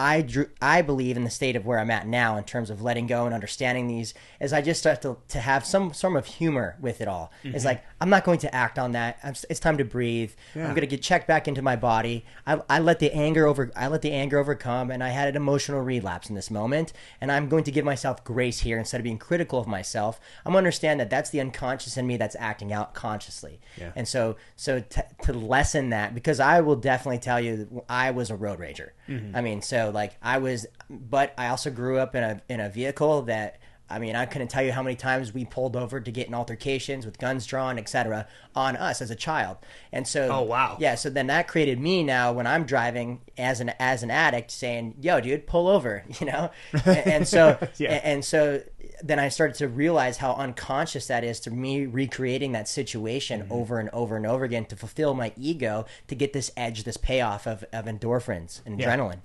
[0.00, 2.80] I drew, I believe in the state of where I'm at now in terms of
[2.80, 6.24] letting go and understanding these as I just start to, to have some form of
[6.24, 7.30] humor with it all.
[7.44, 7.54] Mm-hmm.
[7.54, 9.18] It's like I'm not going to act on that.
[9.22, 10.32] I'm, it's time to breathe.
[10.54, 12.24] I'm going to get checked back into my body.
[12.46, 15.36] I, I let the anger over I let the anger overcome and I had an
[15.36, 19.04] emotional relapse in this moment and I'm going to give myself grace here instead of
[19.04, 20.20] being critical of myself.
[20.44, 23.60] I'm going to understand that that's the unconscious in me that's acting out consciously.
[23.76, 23.92] Yeah.
[23.94, 28.30] And so so t- to lessen that because I will definitely tell you I was
[28.30, 28.90] a road rager.
[29.08, 29.36] Mm-hmm.
[29.36, 32.70] I mean, so like I was but I also grew up in a in a
[32.70, 33.58] vehicle that
[33.90, 36.34] I mean, I couldn't tell you how many times we pulled over to get in
[36.34, 39.56] altercations with guns drawn, etc., on us as a child.
[39.92, 40.76] And so, Oh, wow.
[40.80, 40.94] yeah.
[40.94, 44.94] So then that created me now when I'm driving as an as an addict, saying,
[45.00, 46.50] "Yo, dude, pull over," you know.
[46.84, 48.00] and, and so, Yeah.
[48.04, 48.62] and so
[49.02, 53.52] then I started to realize how unconscious that is to me recreating that situation Mm-hmm.
[53.52, 56.96] over and over and over again to fulfill my ego to get this edge, this
[56.96, 58.94] payoff of, of endorphins and Yeah.
[58.96, 59.20] adrenaline.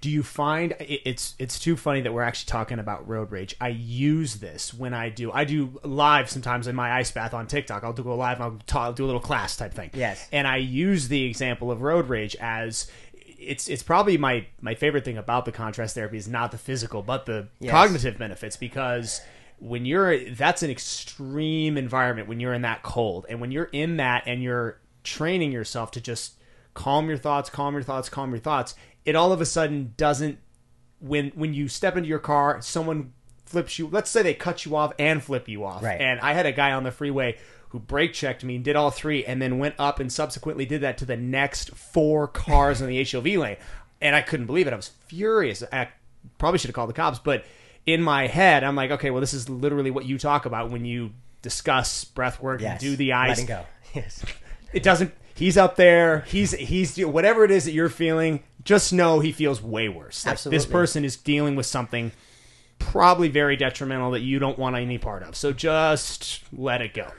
[0.00, 3.54] Do you find it's it's too funny that we're actually talking about road rage?
[3.60, 7.46] I use this when I do I do live sometimes in my ice bath on
[7.46, 7.84] TikTok.
[7.84, 8.40] I'll do a live.
[8.40, 9.90] I'll, talk, I'll do a little class type thing.
[9.94, 10.28] Yes.
[10.32, 12.88] and I use the example of road rage as
[13.38, 17.02] it's it's probably my my favorite thing about the contrast therapy is not the physical
[17.02, 17.70] but the Yes.
[17.72, 19.20] cognitive benefits because
[19.58, 23.98] when you're that's an extreme environment when you're in that cold and when you're in
[23.98, 26.34] that and you're training yourself to just
[26.72, 30.38] calm your thoughts calm your thoughts calm your thoughts it all of a sudden doesn't
[31.00, 33.12] when when you step into your car someone
[33.44, 36.00] flips you let's say they cut you off and flip you off Right.
[36.00, 37.36] and i had a guy on the freeway
[37.70, 40.80] who brake checked me and did all three and then went up and subsequently did
[40.80, 43.56] that to the next four cars in the hov lane
[44.00, 45.88] and i couldn't believe it i was furious i
[46.38, 47.44] probably should have called the cops but
[47.84, 50.84] in my head i'm like okay well this is literally what you talk about when
[50.86, 51.10] you
[51.42, 52.70] discuss breath work Yes.
[52.72, 53.66] and do the eyes Letting go.
[53.94, 54.24] Yes.
[54.72, 59.20] it doesn't he's up there he's he's whatever it is that you're feeling just know
[59.20, 60.24] he feels way worse.
[60.26, 62.12] Like this person is dealing with something
[62.78, 65.36] probably very detrimental that you don't want any part of.
[65.36, 67.10] So just let it go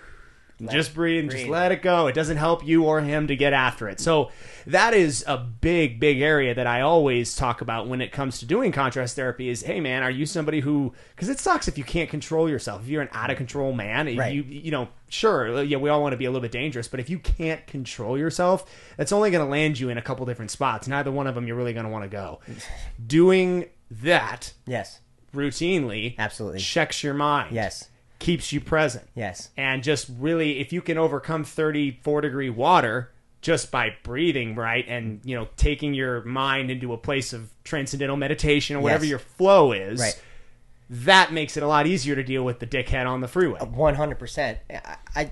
[0.69, 2.07] just breathe and just let it go.
[2.07, 3.99] It doesn't help you or him to get after it.
[3.99, 4.31] So
[4.65, 8.45] that is a big, big area that I always talk about when it comes to
[8.45, 9.49] doing contrast therapy.
[9.49, 10.93] Is hey man, are you somebody who?
[11.15, 12.81] Because it sucks if you can't control yourself.
[12.83, 14.33] If you're an out of control man, Right.
[14.33, 16.87] you you know sure uh, yeah we all want to be a little bit dangerous,
[16.87, 18.65] but if you can't control yourself,
[18.97, 20.87] that's only going to land you in a couple different spots.
[20.87, 22.39] Neither one of them you're really going to want to go.
[23.07, 24.99] Doing that Yes.
[25.33, 26.59] routinely Absolutely.
[26.59, 27.53] checks your mind.
[27.53, 27.89] Yes.
[28.19, 29.49] Keeps you present Yes.
[29.57, 35.19] and just really if you can overcome 34 degree water just by breathing right and
[35.23, 39.09] you know taking your mind into a place of transcendental meditation or whatever Yes.
[39.09, 40.21] your flow is Right.
[40.89, 43.95] that makes it a lot easier to deal with the dickhead on the freeway One
[43.95, 44.59] hundred percent.
[45.15, 45.31] I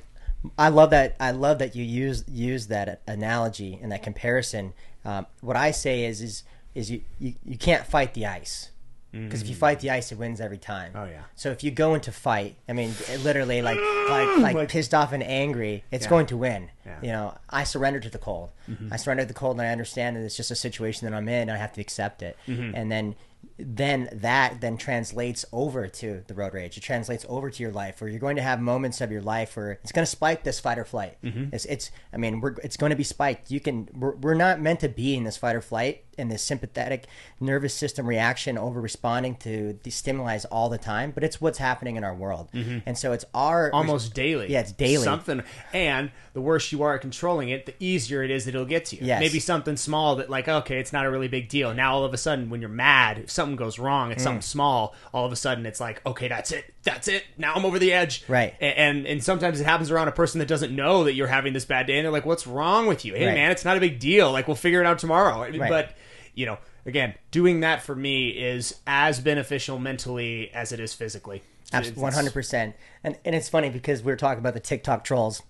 [0.58, 1.16] I love that.
[1.22, 4.74] I love that you use use that analogy and that comparison.
[5.06, 6.44] Um, what I say is is
[6.76, 8.70] is you, you, you can't fight the ice
[9.14, 9.60] because if you mm.
[9.60, 10.92] fight the ice, it wins every time.
[10.96, 11.22] Oh, yeah.
[11.36, 13.78] So if you go into fight, I mean, literally like
[14.10, 16.10] like like Like- pissed off and angry, it's Yeah.
[16.10, 16.72] going to win.
[16.84, 17.00] Yeah.
[17.02, 18.50] You know, I surrender to the cold.
[18.68, 18.92] Mm-hmm.
[18.92, 21.30] I surrender to the cold, and I understand that it's just a situation that I'm
[21.30, 21.44] in.
[21.44, 22.76] And I have to accept it, mm-hmm.
[22.76, 23.16] and then
[23.58, 26.78] then that then translates over to the road rage.
[26.78, 29.56] It translates over to your life, where you're going to have moments of your life
[29.56, 31.18] where it's going to spike this fight or flight.
[31.24, 31.54] Mm-hmm.
[31.54, 33.52] It's, it's, I mean, we're, it's going to be spiked.
[33.52, 36.44] You can, we're, we're not meant to be in this fight or flight and this
[36.44, 37.06] sympathetic
[37.40, 41.96] nervous system reaction over responding to the stimuli all the time, but it's what's happening
[41.96, 42.80] in our world, mm-hmm.
[42.86, 45.04] and so it's our almost daily Yeah, it's daily.
[45.04, 48.66] something and the worse you are at controlling it the easier it is that it'll
[48.66, 49.20] get to you Yes.
[49.20, 52.14] maybe something small that like okay it's not a really big deal now all of
[52.14, 54.24] a sudden when you're mad if something goes wrong it's Mm.
[54.24, 57.66] something small all of a sudden it's like okay that's it that's it now i'm
[57.66, 58.24] over the edge.
[58.28, 58.54] Right.
[58.62, 61.66] And and sometimes it happens around a person that doesn't know that you're having this
[61.66, 63.14] bad day and they're like what's wrong with you?
[63.16, 63.36] Hey Right.
[63.36, 65.46] man it's not a big deal like we'll figure it out tomorrow.
[65.58, 65.96] But
[66.36, 71.42] you know again doing that for me is as beneficial mentally as it is physically.
[71.72, 75.04] Absolutely, One hundred percent, and and it's funny because we were talking about the TikTok
[75.04, 75.42] trolls,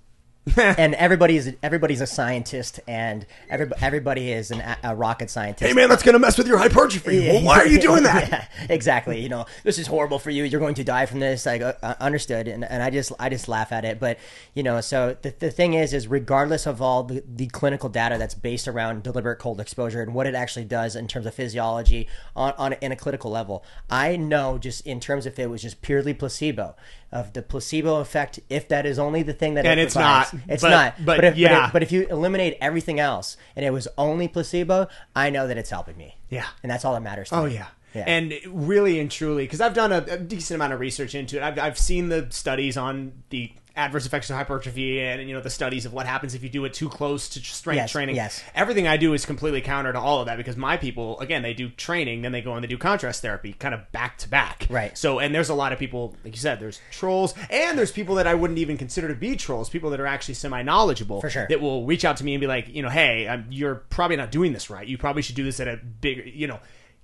[0.58, 5.67] and everybody's everybody's a scientist, and everybody everybody is an, a rocket scientist.
[5.67, 8.45] hey man that's gonna mess with your hypertrophy well, why are you doing that Yeah,
[8.69, 9.19] exactly.
[9.21, 10.43] You know, this is horrible for you.
[10.43, 11.45] You're going to die from this.
[11.45, 12.47] Like, uh, uh, understood.
[12.47, 13.99] And, and I just, I just laugh at it.
[13.99, 14.17] But
[14.53, 18.17] you know, so the, the thing is, is regardless of all the, the clinical data
[18.17, 22.08] that's based around deliberate cold exposure and what it actually does in terms of physiology
[22.36, 25.62] on, on in a clinical level, I know just in terms of if it was
[25.62, 26.75] just purely placebo.
[27.13, 30.34] Of the placebo effect, if that is only the thing that And it it's provides.
[30.34, 31.06] not, It's but- not.
[31.06, 31.67] but if, yeah.
[31.67, 35.58] if, but if you eliminate everything else and it was only placebo, I know that
[35.58, 36.17] it's helping me.
[36.30, 36.47] Yeah.
[36.63, 37.30] and that's all that matters.
[37.30, 37.54] To Oh me.
[37.54, 37.67] yeah.
[37.93, 38.06] Yeah.
[38.08, 41.43] And really and truly, because I've done a, a decent amount of research into it.
[41.43, 45.50] I've, I've seen the studies on the adverse effects of hypertrophy and you know the
[45.50, 48.16] studies of what happens if you do it too close to strength Yes, training.
[48.16, 48.44] yes.
[48.54, 51.56] Everything I do is completely counter to all of that because my people, again, they
[51.56, 54.68] do training, then they go and they do contrast therapy, kind of back to back.
[54.70, 54.96] Right.
[54.96, 58.14] So, and there's a lot of people, like you said, there's trolls, and there's people
[58.16, 61.32] that I wouldn't even consider to be trolls, people that are actually semi knowledgeable, For
[61.32, 61.48] sure.
[61.50, 64.18] That will reach out to me and be like, you know, hey, um, you're probably
[64.18, 64.88] not doing this right.
[64.88, 66.60] You probably should do this at a bigger, you know,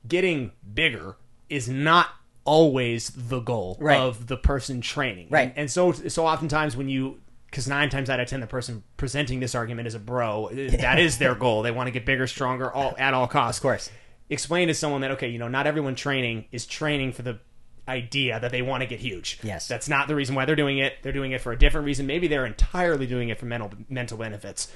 [0.08, 1.16] getting bigger
[1.50, 2.10] is not
[2.46, 4.00] always the goal Right.
[4.00, 5.28] of the person training.
[5.30, 5.50] Right.
[5.50, 8.84] And, and so, so oftentimes when you, because nine times out of ten, the person
[8.98, 10.48] presenting this argument is a bro.
[10.48, 11.62] Uh, that is their goal.
[11.64, 13.60] They want to get bigger, stronger, all at all costs.
[13.60, 13.90] Of course.
[14.30, 17.40] Explain to someone that okay, you know, not everyone training is training for the
[17.88, 19.40] idea that they want to get huge.
[19.42, 19.68] Yes.
[19.68, 20.94] That's not the reason why they're doing it.
[21.02, 22.06] They're doing it for a different reason.
[22.06, 24.72] Maybe they're entirely doing it for mental mental benefits.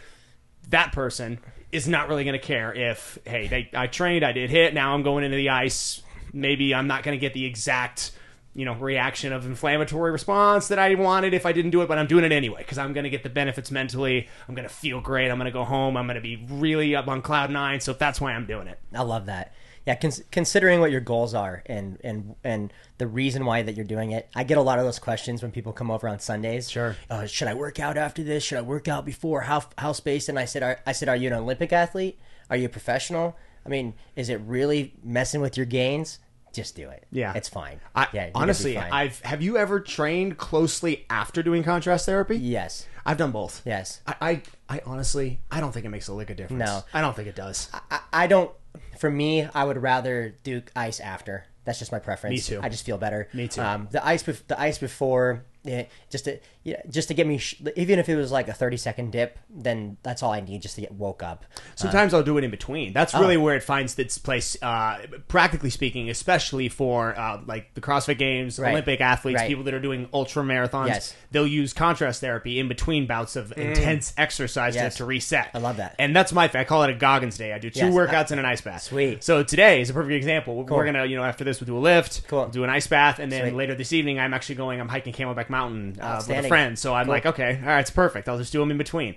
[0.69, 1.39] That person
[1.71, 4.95] is not really going to care if hey, they, I trained, I did HIIT, now
[4.95, 6.01] I'm going into the ice.
[6.33, 8.11] Maybe I'm not going to get the exact
[8.55, 11.97] you know reaction of inflammatory response that I wanted if I didn't do it, but
[11.97, 14.27] I'm doing it anyway because I'm going to get the benefits mentally.
[14.47, 15.29] I'm going to feel great.
[15.29, 15.97] I'm going to go home.
[15.97, 17.79] I'm going to be really up on cloud nine.
[17.79, 18.79] So that's why I'm doing it.
[18.93, 19.53] I love that.
[19.85, 23.85] Yeah, cons- considering what your goals are and and and the reason why that you're
[23.85, 26.69] doing it, I get a lot of those questions when people come over on Sundays.
[26.69, 26.95] Sure.
[27.09, 28.43] Uh, should I work out after this?
[28.43, 29.41] Should I work out before?
[29.41, 30.29] How how spaced?
[30.29, 32.17] And I said, are, I said, are you an Olympic athlete?
[32.49, 33.35] Are you a professional?
[33.65, 36.19] I mean, is it really messing with your gains?
[36.53, 37.05] Just do it.
[37.11, 37.33] Yeah.
[37.35, 37.79] it's fine.
[37.95, 38.91] I, yeah, you're gonna be honestly, fine.
[38.91, 42.37] I've have you ever trained closely after doing contrast therapy?
[42.37, 43.63] yes, I've done both.
[43.65, 44.01] yes.
[44.05, 46.63] I, I, I honestly, I don't think it makes a lick of difference.
[46.63, 46.83] No.
[46.93, 47.69] I don't think it does.
[47.89, 48.51] I, I don't.
[48.99, 51.45] For me, I would rather do ice after.
[51.65, 52.33] That's just my preference.
[52.49, 52.59] Me too.
[52.61, 53.29] I just feel better.
[53.33, 53.61] Me too.
[53.61, 57.37] Um, the ice, bef- the ice before, yeah, just to yeah, just to get me,
[57.37, 60.61] sh- even if it was like a thirty second dip, then that's all I need
[60.61, 61.45] just to get woke up.
[61.75, 62.89] Sometimes I'll do it in between.
[62.89, 62.93] Oh.
[62.93, 67.81] That's really where it finds its place, uh, practically speaking, especially for uh, like the
[67.81, 68.71] CrossFit Games, Right.
[68.71, 69.47] Olympic athletes, Right.
[69.47, 70.87] people that are doing ultra marathons.
[70.87, 71.15] Yes.
[71.31, 74.77] They'll use contrast therapy in between bouts of intense exercise Mm.
[74.77, 74.93] Yes.
[74.93, 75.49] to, to reset.
[75.53, 75.95] I love that.
[75.99, 76.61] And that's my thing.
[76.61, 77.51] I call it a Goggins day.
[77.53, 77.93] I do two Yes.
[77.93, 78.83] workouts and an ice bath.
[78.83, 79.23] Sweet.
[79.23, 80.55] So today is a perfect example.
[80.55, 80.77] We're- Cool.
[80.77, 82.47] We're gonna, you know, after this, we'll do a lift, Cool.
[82.47, 83.53] do an ice bath, and then Sweet.
[83.55, 84.79] later this evening, I'm actually going.
[84.79, 86.49] I'm hiking Camelback Mountain uh, with a Outstanding.
[86.53, 86.79] Friend.
[86.79, 87.13] So I'm Cool.
[87.13, 88.29] like, okay, all right, it's perfect.
[88.29, 89.15] I'll just do them in between.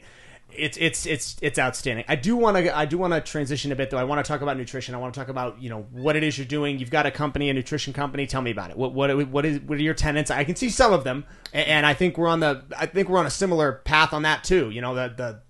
[0.53, 2.05] It's it's it's it's outstanding.
[2.09, 3.99] I do want to I do want to transition a bit though.
[3.99, 4.95] I want to talk about nutrition.
[4.95, 6.79] I want to talk about you know what it is you're doing.
[6.79, 8.27] You've got a company, a nutrition company.
[8.27, 8.77] Tell me about it.
[8.79, 10.31] What what what is what are your tenants?
[10.31, 13.19] I can see some of them, and I think we're on the I think we're
[13.19, 14.71] on a similar path on that too.
[14.71, 15.41] You know the the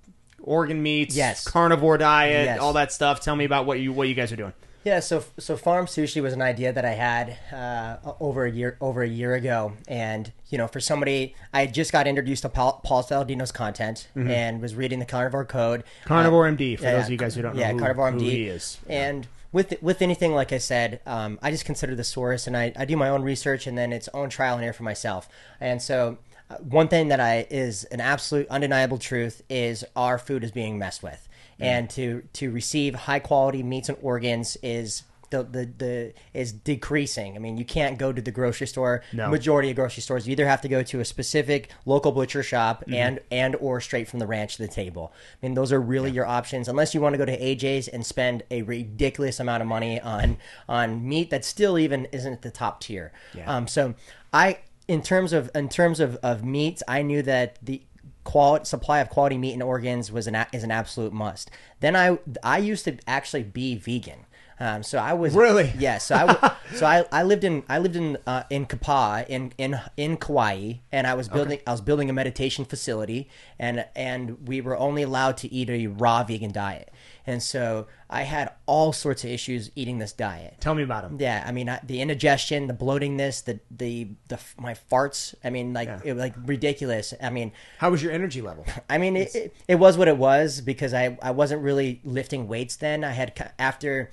[0.42, 1.44] organ meats, Yes.
[1.46, 2.58] carnivore diet, Yes.
[2.58, 3.20] all that stuff.
[3.20, 4.54] Tell me about what you what you guys are doing.
[4.86, 8.76] Yeah, so so farm sushi was an idea that I had uh, over a year
[8.80, 12.80] over a year ago, and you know, for somebody, I just got introduced to Paul,
[12.84, 15.80] Paul Saladino's content and was reading the Carnivore Code.
[15.80, 16.08] Mm-hmm.
[16.08, 18.12] Carnivore Uh, MD for yeah, those of you guys who don't know yeah, who, Carnivore
[18.12, 18.46] MD.
[18.46, 18.78] is.
[18.88, 22.72] And with with anything, like I said, um, I just consider the source, and I,
[22.76, 25.28] I do my own research, and then it's own trial and error for myself.
[25.60, 26.18] And so,
[26.48, 30.78] uh, one thing that I is an absolute undeniable truth is our food is being
[30.78, 31.25] messed with.
[31.60, 35.02] And to to receive high quality meats and organs is.
[35.28, 37.34] The, the the is decreasing.
[37.34, 39.02] I mean, you can't go to the grocery store.
[39.12, 39.28] No.
[39.28, 42.82] Majority of grocery stores, you either have to go to a specific local butcher shop
[42.82, 42.94] Mm-hmm.
[42.94, 45.12] and and or straight from the ranch to the table.
[45.42, 48.06] I mean, those are really your options, unless you want to go to AJ's and
[48.06, 50.36] spend a ridiculous amount of money on
[50.68, 53.10] on meat that still even isn't at the top tier.
[53.34, 53.52] Yeah.
[53.52, 53.94] Um, so
[54.32, 57.82] I, in terms of in terms of of meats, I knew that the
[58.26, 61.50] quality supply of quality meat and organs was an is an absolute must.
[61.80, 64.25] Then I I used to actually be vegan.
[64.58, 65.72] Um, so I was Really?
[65.78, 65.98] yeah.
[65.98, 69.78] So I so I, I lived in I lived in uh, in Kapaa in in
[69.96, 74.60] in Kauai, and I was building I was building a meditation facility, and and we
[74.60, 76.90] were only allowed to eat a raw vegan diet,
[77.26, 80.56] and so I had all sorts of issues eating this diet.
[80.60, 81.18] Tell me about them.
[81.20, 85.34] Yeah, I mean I, the indigestion, the bloatingness, the the the my farts.
[85.44, 86.00] I mean like Yeah.
[86.02, 87.12] it was like ridiculous.
[87.22, 88.64] I mean How was your energy level?
[88.88, 92.48] I mean, it, it, it was what it was because I, I wasn't really lifting
[92.48, 93.04] weights then.
[93.04, 94.10] I had after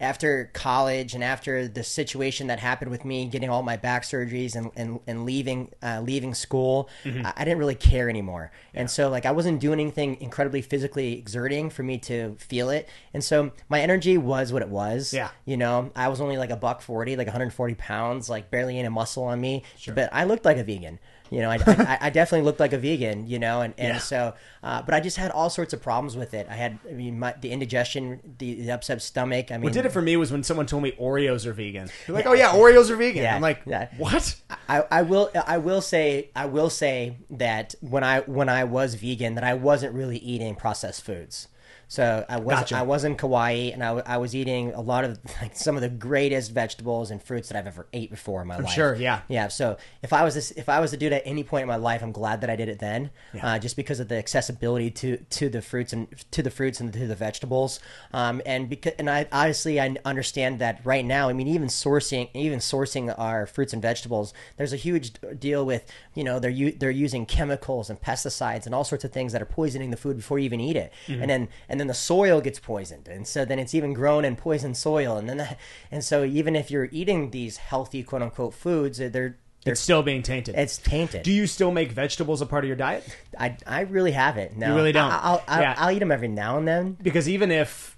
[0.00, 4.54] after college and after the situation that happened with me getting all my back surgeries
[4.54, 8.50] and, and, and leaving uh, leaving school, I, I didn't really care anymore.
[8.74, 12.88] And so like I wasn't doing anything incredibly physically exerting for me to feel it.
[13.14, 15.12] And so my energy was what it was.
[15.14, 15.30] Yeah.
[15.44, 18.88] You know, I was only like a buck forty, like 140 pounds, like barely any
[18.88, 19.62] muscle on me.
[19.94, 20.98] But I looked like a vegan.
[21.30, 23.26] You know, I, I, I definitely looked like a vegan.
[23.26, 23.98] You know, and, and Yeah.
[23.98, 26.46] so, uh, but I just had all sorts of problems with it.
[26.50, 29.50] I had, I mean, my, the indigestion, the, the upset stomach.
[29.50, 31.88] I mean, What did it for me was when someone told me Oreos are vegan.
[32.06, 33.22] You're like, oh yeah, Oreos are vegan.
[33.22, 33.88] Yeah, I'm like, yeah.
[33.98, 34.34] what?
[34.68, 38.94] I, I will I will say I will say that when I when I was
[38.94, 41.48] vegan that I wasn't really eating processed foods.
[41.88, 42.76] So I was Gotcha.
[42.78, 45.82] I was in Kauai and I, I was eating a lot of like some of
[45.82, 48.72] the greatest vegetables and fruits that I've ever ate before in my life.
[48.72, 49.20] sure, yeah.
[49.28, 49.46] yeah.
[49.48, 51.68] So if I was this, if I was to do it at any point in
[51.68, 54.90] my life, I'm glad that I did it then, uh, just because of the accessibility
[54.90, 57.78] to to the fruits and to the fruits and to the vegetables.
[58.12, 61.28] Um, and because and I obviously I understand that right now.
[61.28, 65.84] I mean, even sourcing even sourcing our fruits and vegetables, there's a huge deal with
[66.14, 69.40] you know they're u- they're using chemicals and pesticides and all sorts of things that
[69.40, 72.40] are poisoning the food before you even eat it, and then and then the soil
[72.40, 75.58] gets poisoned, and so then it's even grown in poisoned soil, and then that,
[75.90, 79.36] and so even if you're eating these healthy quote unquote foods, they're they're
[79.72, 80.54] It's still being tainted.
[80.56, 81.22] it's tainted.
[81.24, 83.04] Do you still make vegetables a part of your diet?
[83.38, 84.56] I, I really haven't.
[84.56, 85.10] No, You really don't?
[85.10, 85.74] I, I'll, I'll, Yeah.
[85.76, 86.96] I'll eat them every now and then.
[87.02, 87.95] because even if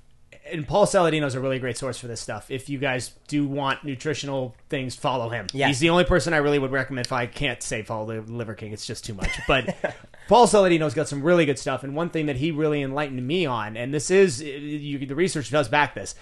[0.53, 2.51] and Paul Saladino is a really great source for this stuff.
[2.51, 5.47] If you guys do want nutritional things, follow him.
[5.53, 5.69] Yes.
[5.69, 7.07] He's the only person I really would recommend.
[7.07, 9.31] If I can't say follow the Liver King, it's just too much.
[9.47, 9.77] But
[10.29, 13.47] Paul Saladino's got some really good stuff, and one thing that he really enlightened me
[13.47, 16.15] on, and this is you, the research does back this.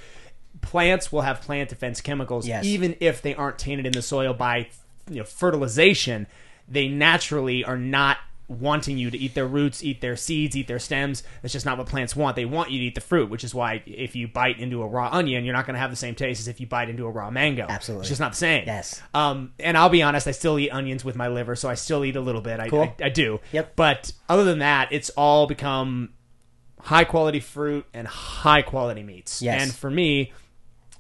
[0.60, 2.64] Plants will have plant defense chemicals, Yes.
[2.64, 4.68] even if they aren't tainted in the soil by
[5.10, 6.26] you know, fertilization.
[6.68, 8.16] They naturally are not
[8.49, 11.22] wanting you to eat their roots, eat their seeds, eat their stems.
[11.42, 12.36] That's just not what plants want.
[12.36, 14.86] They want you to eat the fruit, which is why if you bite into a
[14.86, 17.07] raw onion, you're not going to have the same taste as if you bite into
[17.07, 17.66] a raw mango.
[17.68, 18.03] Absolutely.
[18.03, 18.64] It's just not the same.
[18.66, 19.03] Yes.
[19.14, 22.05] Um, and I'll be honest, I still eat onions with my liver, so I still
[22.05, 22.61] eat a little bit.
[22.61, 22.82] I, Cool.
[22.82, 23.40] I, I do.
[23.53, 23.74] Yep.
[23.76, 26.11] But other than that, it's all become
[26.80, 29.42] high quality fruit and high quality meats.
[29.42, 29.62] Yes.
[29.62, 30.32] And for me,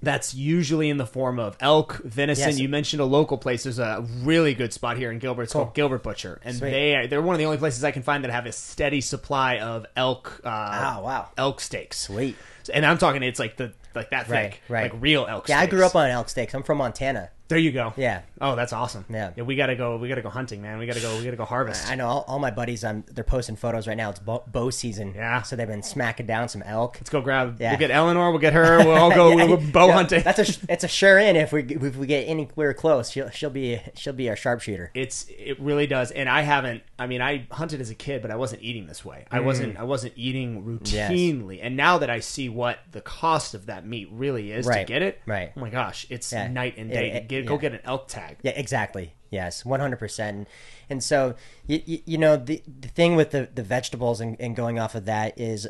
[0.02, 2.48] that's usually in the form of elk, venison.
[2.50, 2.58] Yes.
[2.58, 3.62] You mentioned a local place.
[3.64, 5.44] There's a really good spot here in Gilbert.
[5.44, 6.70] It's called Gilbert Butcher, and Sweet.
[6.70, 9.00] they are, they're one of the only places I can find that have a steady
[9.00, 10.40] supply of elk.
[10.44, 11.28] Uh, Oh, wow.
[11.38, 11.98] elk steaks.
[11.98, 12.36] Sweet.
[12.72, 14.92] And I'm talking, it's like the like that Right, thick, right.
[14.92, 15.48] like real elk.
[15.48, 16.54] Yeah, I grew up on elk steaks.
[16.54, 17.30] I'm from Montana.
[17.48, 17.94] There you go.
[17.96, 18.22] Yeah.
[18.40, 19.04] Oh, that's awesome.
[19.08, 19.30] Yeah.
[19.40, 19.98] we gotta go.
[19.98, 20.80] We gotta go hunting, man.
[20.80, 21.16] We gotta go.
[21.16, 21.88] We gotta go harvest.
[21.88, 22.82] I know all, all my buddies.
[22.82, 24.10] Um, they're posting photos right now.
[24.10, 25.12] It's bow, bow season.
[25.14, 25.42] Yeah.
[25.42, 26.96] So they've been smacking down some elk.
[26.96, 27.60] Let's go grab.
[27.60, 27.70] Yeah.
[27.70, 28.32] We'll get Eleanor.
[28.32, 28.78] We'll get her.
[28.78, 30.22] We'll all go Yeah, we'll bow yeah, hunting.
[30.24, 33.10] That's a it's a sure in if we if we get anywhere close.
[33.12, 34.90] She'll she'll be she'll be our sharpshooter.
[34.94, 38.30] it's it really does and i haven't i mean i hunted as a kid but
[38.32, 40.92] i wasn't eating this way i wasn't i wasn't eating Mm.
[40.92, 41.10] Yes.
[41.12, 44.84] routinely and now that i see what the cost of that meat really is to
[44.84, 45.52] get it right.
[45.56, 46.48] oh my gosh it's Yeah.
[46.48, 49.12] night and Yeah, day yeah, get, go get an elk tag Yeah, exactly.
[49.30, 50.46] Yes, one hundred percent.
[50.88, 51.34] And so,
[51.66, 54.94] you, you, you know, the the thing with the the vegetables and, and going off
[54.94, 55.66] of that is,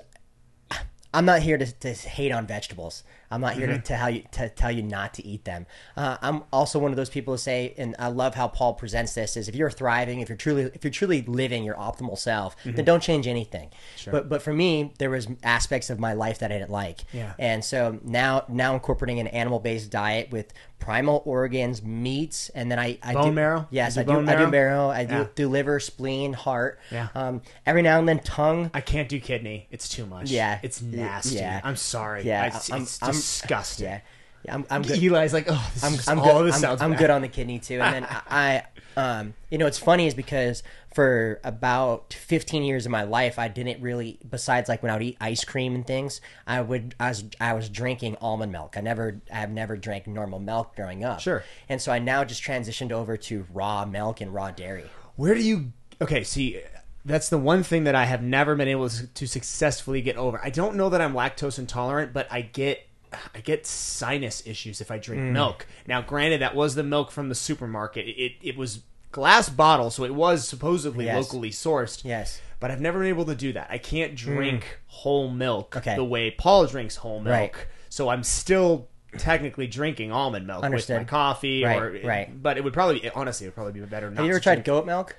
[1.14, 3.03] I'm not here to, to hate on vegetables.
[3.31, 5.66] I'm not here to, to tell you to tell you not to eat them.
[5.97, 9.14] Uh, I'm also one of those people who say, and I love how Paul presents
[9.14, 12.57] this: is if you're thriving, if you're truly if you're truly living your optimal self,
[12.64, 13.70] then don't change anything.
[14.11, 17.01] But but for me, there was aspects of my life that I didn't like.
[17.12, 17.33] Yeah.
[17.39, 22.79] And so now now incorporating an animal based diet with primal organs, meats, and then
[22.79, 23.66] I, I Bone do, marrow?
[23.70, 24.51] Yes, I do bone I do marrow?
[24.51, 24.89] marrow.
[24.91, 25.27] I do, Yeah.
[25.35, 26.79] do liver, spleen, heart.
[26.93, 27.09] Yeah.
[27.14, 28.70] Um, every now and then tongue.
[28.74, 30.61] i can't do kidney it's too much Yeah.
[30.62, 31.61] it's nasty yeah.
[31.64, 34.01] i'm sorry Yeah, I- I'm- I'm- disgusting Yeah.
[34.45, 35.03] Yeah, I'm, I'm good.
[35.03, 36.49] eli's like oh this I'm, is I'm all good.
[36.49, 36.99] this I'm, sounds I'm bad.
[37.01, 37.81] good on the kidney too.
[37.81, 38.62] And then I,
[38.97, 40.62] um, you know, what's funny is because
[40.95, 45.03] for about 15 years of my life, I didn't really, besides like when I would
[45.03, 48.77] eat ice cream and things, I would, I was, I was drinking almond milk.
[48.79, 51.21] I never, I've never drank normal milk growing up.
[51.21, 51.45] Sure.
[51.69, 54.85] And so I now just transitioned over to raw milk and raw dairy.
[55.17, 55.73] Where do you?
[56.01, 56.62] Okay, see,
[57.05, 60.41] that's the one thing that I have never been able to, to successfully get over.
[60.43, 62.86] I don't know that I'm lactose intolerant, but I get
[63.35, 65.33] I get sinus issues if I drink Mm.
[65.33, 65.67] milk.
[65.87, 68.07] Now, granted, that was the milk from the supermarket.
[68.07, 68.81] It it, was
[69.12, 71.17] glass bottle, so it was supposedly Yes.
[71.17, 72.05] locally sourced.
[72.05, 72.41] Yes.
[72.61, 73.69] But I've never been able to do that.
[73.71, 75.79] I can't drink whole milk Mm.
[75.79, 75.95] Okay.
[75.97, 77.57] the way Paul drinks whole milk.
[77.57, 77.67] Right.
[77.89, 78.89] So I'm still
[79.19, 82.43] technically drinking almond milk with my coffee Right, or right.
[82.43, 84.57] but it would probably honestly it would probably be better not Have you ever tried
[84.57, 85.17] drink- goat milk?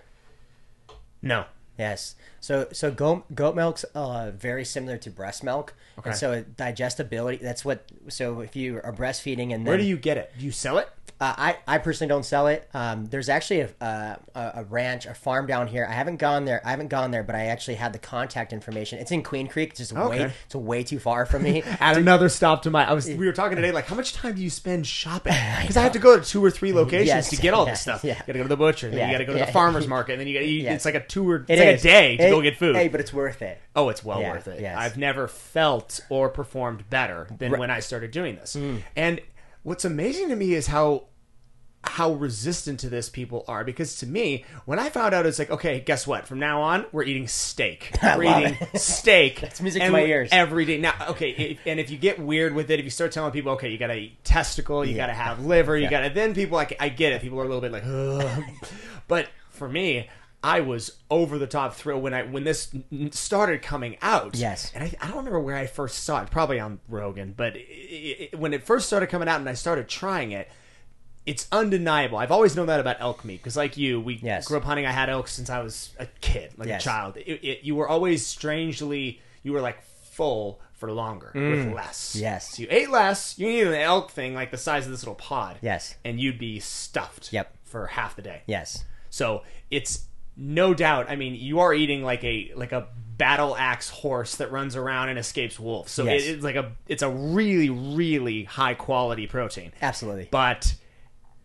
[1.22, 1.46] No.
[1.78, 2.16] Yes.
[2.40, 5.74] So so goat goat milk's uh, very similar to breast milk.
[6.00, 6.10] Okay.
[6.10, 7.38] And so digestibility.
[7.38, 7.86] That's what.
[8.10, 10.32] So if you are breastfeeding and then Where do you get it?
[10.38, 10.90] Do you sell it?
[11.20, 12.70] Uh, I, I personally don't sell it.
[12.76, 15.88] Um, there's actually a, a a ranch, a farm down here.
[15.90, 16.62] I haven't gone there.
[16.64, 19.00] I haven't gone there, but I actually had the contact information.
[19.00, 19.70] It's in Queen Creek.
[19.72, 20.26] It's just Okay.
[20.26, 21.64] way it's way too far from me.
[21.80, 22.88] Add another stop to my.
[22.88, 23.08] I was.
[23.08, 23.72] We were talking today.
[23.78, 25.34] Like, how much time do you spend shopping?
[25.62, 27.72] Because I have to go to two or three locations Yes, to get all yeah,
[27.72, 28.04] this stuff.
[28.04, 28.14] yeah.
[28.14, 28.90] You got to go to the butcher.
[28.90, 30.14] Then Yeah, you got to go to the farmer's market.
[30.14, 30.40] And then you got.
[30.42, 30.74] to Yeah.
[30.74, 31.46] It's like a tour.
[31.48, 31.82] It's It like is.
[31.82, 32.76] a day to Hey- go get food.
[32.76, 33.60] Hey, but it's worth it.
[33.76, 34.62] Oh, it's well worth it.
[34.62, 34.78] yes.
[34.78, 38.56] I've never felt or performed better than when I started doing this.
[38.56, 38.82] Mm.
[38.96, 39.22] And
[39.68, 41.04] what's amazing to me is how
[41.84, 45.52] how resistant to this people are because to me, when I found out, it's like,
[45.52, 46.26] okay, guess what?
[46.26, 47.92] From now on, we're eating steak.
[48.04, 48.80] We're eating it.
[48.80, 49.42] steak.
[49.42, 50.30] That's music to my ears.
[50.32, 50.78] Every day.
[50.80, 53.54] Now, okay, if, and if you get weird with it, if you start telling people,
[53.54, 55.04] okay, you got to eat testicle, you Yeah.
[55.04, 55.90] got to have liver, you Yeah.
[55.90, 57.22] got to, then people, like, I get it.
[57.22, 58.44] People are a little bit like, Ugh.
[59.08, 60.10] but for me,
[60.48, 62.74] I was over the top thrilled when I when this
[63.12, 64.36] started coming out.
[64.36, 64.72] Yes.
[64.74, 66.32] and I, I don't remember where I first saw it.
[66.32, 69.90] Probably on Rogan, but it, it, when it first started coming out and I started
[69.90, 70.48] trying it,
[71.26, 72.18] it's undeniable.
[72.18, 74.48] I've always known that about elk meat because, like you, we Yes.
[74.48, 74.86] grew up hunting.
[74.86, 76.82] I had elk since I was a kid, like Yes.
[76.82, 77.18] a child.
[77.18, 82.16] It, it, you were always strangely, you were like full for longer with less.
[82.16, 82.22] Mm.
[82.22, 82.56] Yes.
[82.56, 83.38] so you ate less.
[83.38, 85.58] You needed an elk thing like the size of this little pod.
[85.62, 85.96] Yes.
[86.06, 87.34] and you'd be stuffed.
[87.34, 87.54] Yep.
[87.66, 88.44] for half the day.
[88.46, 88.86] Yes.
[89.10, 90.06] So it's
[90.38, 91.10] no doubt.
[91.10, 95.10] I mean, you are eating like a like a battle axe horse that runs around
[95.10, 95.92] and escapes wolves.
[95.92, 96.24] So Yes.
[96.24, 99.72] it, it's like a it's a really really high quality protein.
[99.82, 100.28] Absolutely.
[100.30, 100.76] But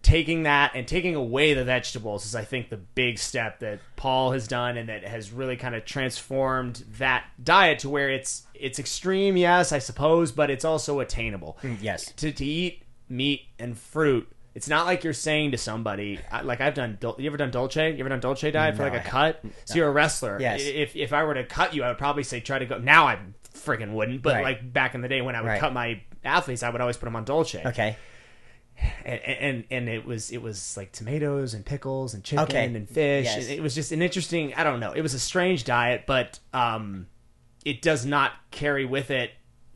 [0.02, 4.32] taking that and taking away the vegetables is I think the big step that Paul
[4.32, 8.78] has done and that has really kind of transformed that diet to where it's it's
[8.78, 11.56] extreme, yes, I suppose, but it's also attainable.
[11.62, 12.12] Mm, yes.
[12.16, 16.74] To to eat meat and fruit it's not like you're saying to somebody like I've
[16.74, 16.98] done.
[17.18, 17.92] You ever done dolce?
[17.92, 19.44] You ever done dolce diet for No, like a I cut?
[19.64, 20.38] So you're a wrestler.
[20.40, 20.62] Yes.
[20.62, 22.78] If if I were to cut you, I would probably say try to go.
[22.78, 23.18] Now I
[23.54, 24.22] freaking wouldn't.
[24.22, 24.44] But Right.
[24.44, 25.60] like back in the day when I would Right.
[25.60, 27.62] cut my athletes, I would always put them on dolce.
[27.64, 27.96] Okay.
[29.04, 32.64] And, and and it was it was like tomatoes and pickles and chicken Okay.
[32.64, 33.26] and fish.
[33.26, 33.48] Yes.
[33.48, 34.54] It was just an interesting.
[34.54, 34.92] I don't know.
[34.92, 37.06] It was a strange diet, but um,
[37.64, 39.30] it does not carry with it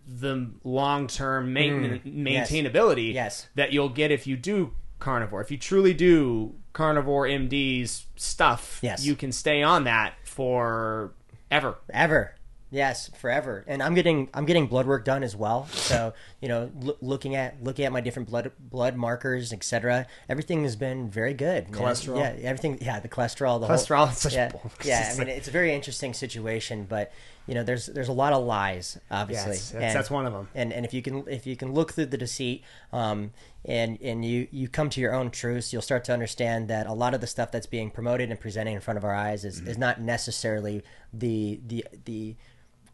[0.07, 2.31] the long term maintain- Mm.
[2.33, 2.51] yes.
[2.51, 3.49] maintainability Yes.
[3.57, 5.41] that you'll get if you do carnivore.
[5.41, 9.05] If you truly do carnivore MD's stuff, Yes.
[9.05, 11.13] you can stay on that for
[11.51, 11.79] ever.
[11.93, 12.35] Ever.
[12.71, 13.65] Yes, forever.
[13.67, 15.67] And I'm getting I'm getting blood work done as well.
[15.69, 20.07] So you know, loo- looking at looking at my different blood blood markers, etc.
[20.29, 21.71] Everything has been very good.
[21.71, 21.81] man.
[21.81, 22.19] Cholesterol?
[22.19, 22.79] yeah, everything.
[22.81, 23.61] Yeah, the cholesterol.
[23.61, 24.53] The Cholesterol, Whole, such yeah,
[24.85, 25.13] yeah.
[25.15, 27.11] I mean, it's a very interesting situation, but
[27.47, 29.53] you know, there's there's a lot of lies, obviously.
[29.53, 30.49] Yes, that's- that's one them.
[30.55, 32.63] And and if you can if you can look through the deceit,
[32.93, 33.31] um,
[33.65, 36.93] and and you you come to your own truths, you'll start to understand that a
[36.93, 39.61] lot of the stuff that's being promoted and presented in front of our eyes is,
[39.61, 39.71] Mm-hmm.
[39.71, 40.83] is not necessarily
[41.13, 42.37] the the the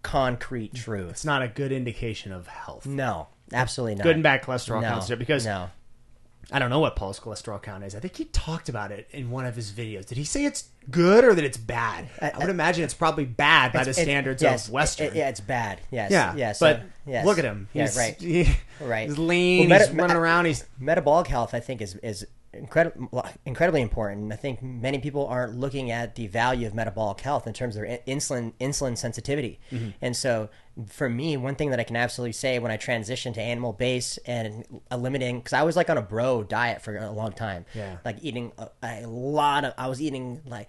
[0.02, 1.10] concrete truth.
[1.10, 2.86] It's not a good indication of health.
[2.86, 4.04] No, absolutely not.
[4.04, 5.70] Good and bad cholesterol no, counts there because no,
[6.50, 7.94] I don't know what Paul's cholesterol count is.
[7.94, 10.06] I think he talked about it in one of his videos.
[10.06, 12.08] Did he say it's good or that it's bad?
[12.20, 15.06] Uh, I, would imagine it's probably bad by the It- standards yes, of Western.
[15.08, 15.80] it- yeah, it's bad.
[15.90, 16.52] Yes, yeah, yeah.
[16.52, 17.24] So, but uh, yes.
[17.26, 17.68] look at him.
[17.72, 18.16] Yeah, right.
[18.20, 18.48] he-
[18.80, 19.08] Right.
[19.08, 19.68] He's lean.
[19.68, 20.46] Well, he's running around.
[20.46, 24.32] He's metabolic health, I think, is is incredible, incredibly important.
[24.32, 27.82] I think many people aren't looking at the value of metabolic health in terms of
[27.82, 29.60] their insulin insulin sensitivity.
[29.70, 29.90] Mm-hmm.
[30.00, 30.50] And so,
[30.88, 34.18] for me, one thing that I can absolutely say when I transitioned to animal base
[34.26, 37.98] and eliminating, because I was like on a bro diet for a long time, Yeah.
[38.04, 40.68] like eating a, a lot of, I was eating like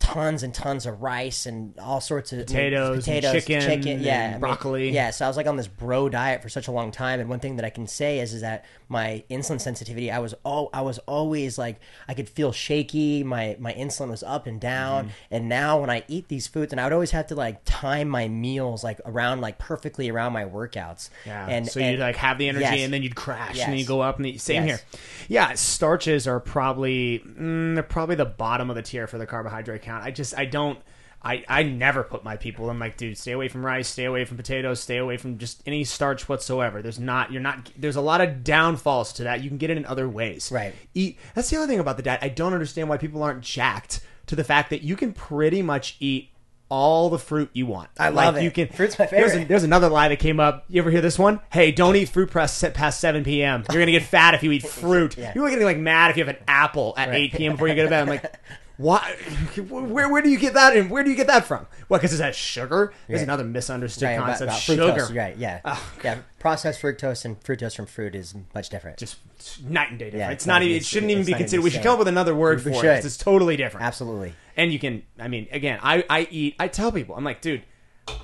[0.00, 4.30] tons and tons of rice and all sorts of Potatoes and chicken yeah, and I
[4.32, 4.90] mean, broccoli.
[4.90, 7.28] yeah, so I was like on this bro diet for such a long time, and
[7.28, 10.70] one thing that I can say is is that my insulin sensitivity, I was all
[10.72, 13.22] I was always like I could feel shaky.
[13.22, 15.10] My my insulin was up and down, Mm-hmm.
[15.30, 18.08] and now when I eat these foods, and I would always have to like time
[18.08, 21.10] my meals like around like perfectly around my workouts.
[21.26, 21.46] Yeah.
[21.46, 22.80] and so you'd like have the energy Yes.
[22.80, 23.64] and then you'd crash Yes.
[23.64, 24.80] and then you go up and the, same Yes.
[24.80, 25.00] here.
[25.28, 29.67] Yeah, starches are probably mm, they're probably the bottom of the tier for the carbohydrate
[29.76, 30.04] count.
[30.04, 30.78] I just I don't
[31.22, 34.24] I, I never put my people I'm like dude stay away from rice stay away
[34.24, 38.00] from potatoes stay away from just any starch whatsoever there's not you're not there's a
[38.00, 40.74] lot of downfalls to that you can get it in other ways Right.
[40.94, 43.98] eat that's the other thing about the diet i don't understand why people aren't jacked
[44.26, 46.30] to the fact that you can pretty much eat
[46.68, 48.42] all the fruit you want I love it.
[48.44, 49.44] you can Fruit's my there's, favorite.
[49.46, 50.66] a- there's another lie that came up.
[50.68, 51.40] You ever hear this one?
[51.50, 53.64] Hey, don't eat fruit press past 7 p.m.
[53.72, 55.16] You're gonna get fat if you eat fruit.
[55.16, 55.32] Yeah.
[55.34, 57.22] You're getting like mad if you have an apple at Right.
[57.22, 57.52] 8 p.m.
[57.52, 58.02] before you go to bed.
[58.02, 58.22] I'm like,
[58.78, 59.16] why?
[59.68, 60.76] Where where do you get that?
[60.76, 61.66] And where do you get that from?
[61.88, 61.98] What?
[62.00, 62.92] Because it that sugar.
[63.08, 63.24] There's Right.
[63.24, 64.48] another misunderstood Right, about, concept.
[64.50, 64.82] about sugar.
[64.82, 65.36] fructose, right?
[65.36, 66.18] Yeah, Oh, yeah.
[66.38, 68.96] Processed fructose and fructose from fruit is much different.
[68.98, 69.16] Just
[69.64, 70.20] night and day difference.
[70.20, 70.54] Yeah, it's it's not.
[70.54, 71.62] not even, even- it shouldn't even it's be not even considered.
[71.64, 72.74] We should come up with another word We for it.
[72.80, 72.94] should.
[72.96, 73.84] 'cause It's totally different.
[73.84, 74.34] Absolutely.
[74.56, 77.62] And you can, I mean, again, I, I eat, I tell people, I'm like, dude,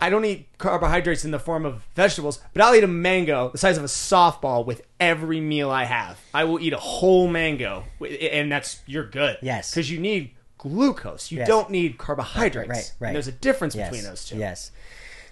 [0.01, 3.59] I don't eat carbohydrates in the form of vegetables, but I'll eat a mango the
[3.59, 6.19] size of a softball with every meal I have.
[6.33, 9.37] I will eat a whole mango, and that's, you're good.
[9.43, 9.71] Yes.
[9.71, 10.31] Because you need
[10.69, 11.31] glucose.
[11.31, 11.49] You Yes.
[11.49, 12.69] don't need carbohydrates.
[12.69, 13.09] Right, right.
[13.09, 13.91] And there's a difference Yes.
[13.91, 14.37] between those two.
[14.39, 14.71] Yes.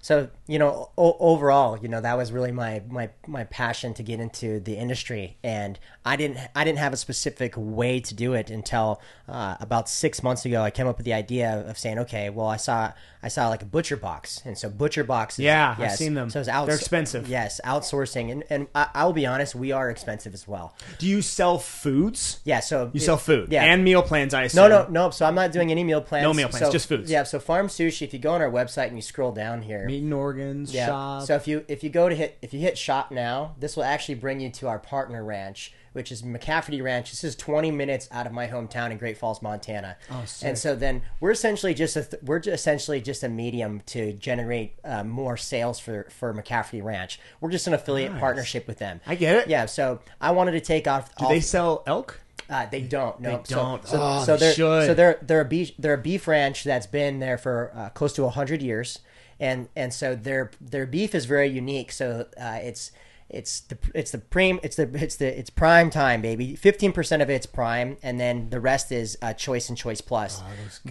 [0.05, 4.03] so you know, o- overall, you know, that was really my my my passion to
[4.03, 8.35] get into the industry, and I didn't I didn't have a specific way to do
[8.35, 10.61] it until uh, about six months ago.
[10.62, 12.93] I came up with the idea of saying, okay, well, I saw
[13.23, 16.29] I saw like a butcher box, and so butcher boxes, Yeah, I've seen them.
[16.31, 17.29] So it's outs- They're expensive.
[17.29, 20.75] Yes, outsourcing, and and I, I will be honest, we are expensive as well.
[20.99, 22.41] Do you sell foods?
[22.45, 24.68] Yeah, so You sell food Yeah, and meal plans, I assume.
[24.68, 25.11] no, no, no.
[25.11, 26.25] So I'm not doing any meal plans.
[26.25, 27.11] No meal plans, So- just foods.
[27.11, 27.23] Yeah.
[27.25, 28.03] So Farm Sushi.
[28.03, 30.87] If you go on our website and you scroll down here, Meat and organs, yeah.
[30.87, 31.23] shop.
[31.25, 33.85] So if you if you go to hit if you hit shop now, this will
[33.85, 37.11] actually bring you to our partner ranch, which is McCafferty Ranch.
[37.11, 39.97] This is 20 minutes out of my hometown in Great Falls, Montana.
[40.11, 40.49] Oh, sick.
[40.49, 44.12] And so then we're essentially just a th- we're ju- essentially just a medium to
[44.14, 47.20] generate uh, more sales for for McCafferty Ranch.
[47.40, 48.20] We're just an affiliate Nice.
[48.20, 49.01] partnership with them.
[49.07, 49.49] I get it.
[49.49, 49.66] Yeah.
[49.66, 51.14] So I wanted to take off.
[51.16, 52.20] Do they sell elk?
[52.51, 53.18] Uh, they don't.
[53.20, 53.86] No, They don't.
[53.86, 54.86] So, so, Oh, so they they're should.
[54.86, 58.12] so they're they're a beef they're a beef ranch that's been there for uh, close
[58.14, 58.99] to hundred years,
[59.40, 61.93] and and so their their beef is very unique.
[61.93, 62.90] So uh, it's
[63.33, 66.55] it's the it's the prime it's the it's the it's prime time baby.
[66.55, 70.43] Fifteen percent of it's prime, and then the rest is uh, choice and choice plus.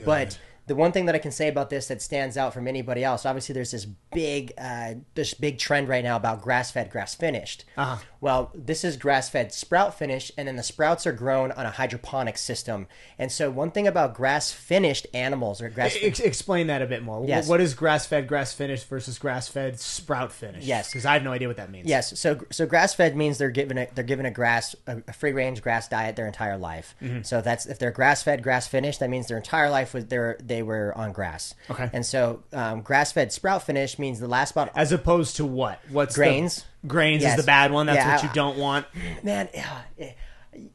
[0.06, 3.04] But the one thing that I can say about this that stands out from anybody
[3.04, 7.16] else, obviously, there's this big, uh, this big trend right now about grass fed, grass
[7.16, 7.66] finished.
[7.76, 7.98] Uh-huh.
[8.20, 11.72] Well, this is grass fed sprout finished, and then the sprouts are grown on a
[11.72, 12.88] hydroponic system.
[13.18, 17.04] And so, one thing about grass finished animals or grass Ex- explain that a bit
[17.04, 17.26] more.
[17.26, 17.48] Yes.
[17.48, 20.68] What is grass fed, grass finished versus grass fed, sprout finished?
[20.68, 20.90] Yes.
[20.90, 21.88] Because I have no idea what that means.
[21.88, 25.14] Yes, so so grass fed means they're given a they're given a grass a, a
[25.14, 26.96] free range grass diet their entire life.
[27.02, 27.24] Mm-hmm.
[27.24, 30.20] So that's if they're grass fed, grass finished, that means their entire life was they
[30.52, 31.56] they were on grass.
[31.70, 31.90] Okay.
[31.94, 35.80] And so um, grass fed sprout finished means the last about As opposed to what?
[35.90, 36.66] What's the- Grains.
[36.86, 37.38] grains Yes.
[37.40, 37.86] is the bad one.
[37.86, 38.86] That's Yeah, what you don't want.
[39.24, 40.12] man yeah,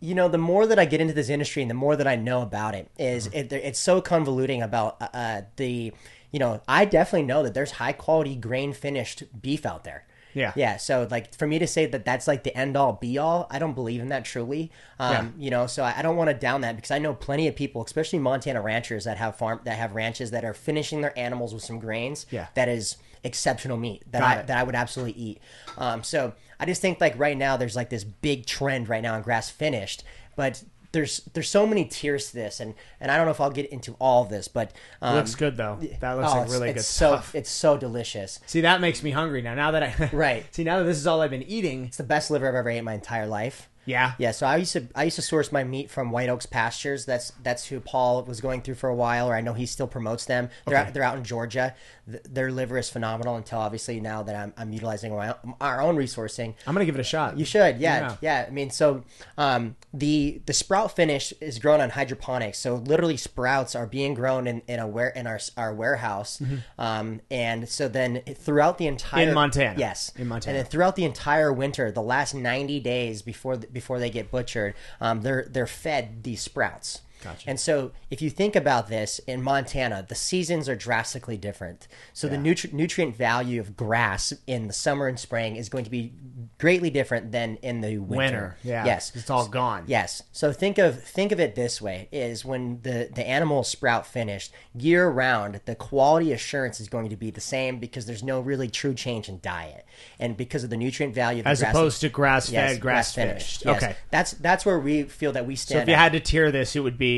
[0.00, 2.16] you know the more that i get into this industry and the more that i
[2.16, 5.92] know about it is it, it's so convoluting about uh, uh, the
[6.30, 10.06] you know i definitely know that there's high quality grain finished beef out there
[10.37, 10.53] Yeah.
[10.55, 13.47] yeah so like for me to say that that's like the end all be all
[13.51, 14.70] i don't believe in that truly
[15.01, 17.49] um, you know so i, I don't want to down that because i know plenty
[17.49, 21.18] of people especially montana ranchers that have farm that have ranches that are finishing their
[21.18, 22.47] animals with some grains Yeah.
[22.55, 24.47] that is exceptional meat that Got I it.
[24.49, 25.41] that I would absolutely eat.
[25.78, 29.14] Um, so I just think like right now there's like this big trend right now
[29.14, 30.05] on grass finished,
[30.37, 30.62] but
[30.93, 33.66] there's there's so many tiers to this, and and I don't know if I'll get
[33.70, 34.72] into all of this, but
[35.03, 35.78] um, looks good though.
[36.01, 37.34] That looks oh, like it's- really it's good so stuff.
[37.34, 38.41] it's so delicious.
[38.47, 39.55] See, that makes me hungry now.
[39.55, 40.47] Now that I Right.
[40.55, 41.87] See, now that this is all I've been eating.
[41.87, 43.68] It's the best liver I've ever ate in my entire life.
[43.87, 44.12] Yeah.
[44.18, 47.05] Yeah, so I used to I used to source my meat from White Oaks Pastures.
[47.07, 49.87] That's that's who Paul was going through for a while, or I know he still
[49.87, 50.51] promotes them.
[50.66, 50.89] They're Okay.
[50.89, 51.74] out, they're out in Georgia.
[52.11, 53.37] Th- their liver is phenomenal.
[53.37, 56.97] Until obviously now that I'm, I'm utilizing my, own- our own resourcing, I'm gonna give
[56.97, 57.39] it a shot.
[57.39, 58.16] You should, yeah, Yeah.
[58.20, 58.45] yeah.
[58.49, 59.05] I mean, so
[59.39, 62.59] um, the the sprout finish is grown on hydroponics.
[62.59, 66.43] So literally, sprouts are being grown in, in a ware in our our warehouse,
[66.78, 69.28] um, and so then throughout the entire Mm-hmm.
[69.28, 69.74] In Montana.
[69.78, 70.57] yes, In Montana.
[70.59, 74.74] and then throughout the entire winter, the last ninety days before before they get butchered,
[75.02, 77.02] um, they're they're fed these sprouts.
[77.26, 77.50] Gotcha.
[77.50, 81.88] And so, if you think about this in Montana, the seasons are drastically different.
[82.12, 85.90] So, the nutri- nutrient value of grass in the summer and spring is going to
[85.90, 86.12] be
[86.58, 88.16] greatly different than in the winter.
[88.16, 88.56] Winter.
[88.62, 88.84] Yeah.
[88.84, 89.12] Yes.
[89.14, 89.84] It's all gone.
[89.86, 90.22] Yes.
[90.32, 94.52] So think of think of it this way: is when the the animals sprout finished
[94.74, 98.68] year round, the quality assurance is going to be the same because there's no really
[98.68, 99.84] true change in diet,
[100.18, 102.78] and because of the nutrient value of the As grass- opposed to grass fed, Yes,
[102.78, 103.64] grass finished.
[103.64, 103.82] Yes.
[103.82, 103.96] Okay.
[104.10, 105.78] That's that's where we feel that we stand.
[105.78, 106.00] So if you out.
[106.00, 107.15] had to tier this, it would be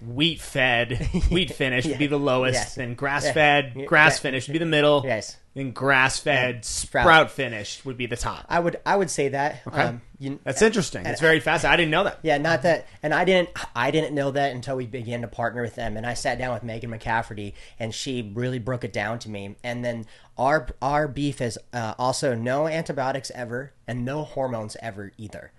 [0.00, 0.98] wheat fed,
[1.30, 2.74] wheat finished would be the lowest, Yes.
[2.74, 3.84] then grass fed, Yeah.
[3.86, 5.38] grass finished would be the middle, Yes.
[5.54, 7.04] then grass fed, Sprout.
[7.04, 8.44] sprout finished would be the top.
[8.50, 9.62] I would I would say that.
[9.66, 9.80] Okay.
[9.80, 11.06] Um, you, That's interesting.
[11.06, 11.64] It's very fast.
[11.64, 12.18] I didn't know that.
[12.22, 13.48] Yeah, not that, and I didn't.
[13.74, 16.52] I didn't know that until we began to partner with them, and I sat down
[16.52, 19.56] with Megan McCafferty, and she really broke it down to me.
[19.64, 20.06] And then
[20.36, 25.50] our our beef is uh, also no antibiotics ever, and no hormones ever either.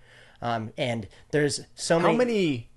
[0.42, 2.68] Um, and there's so How many.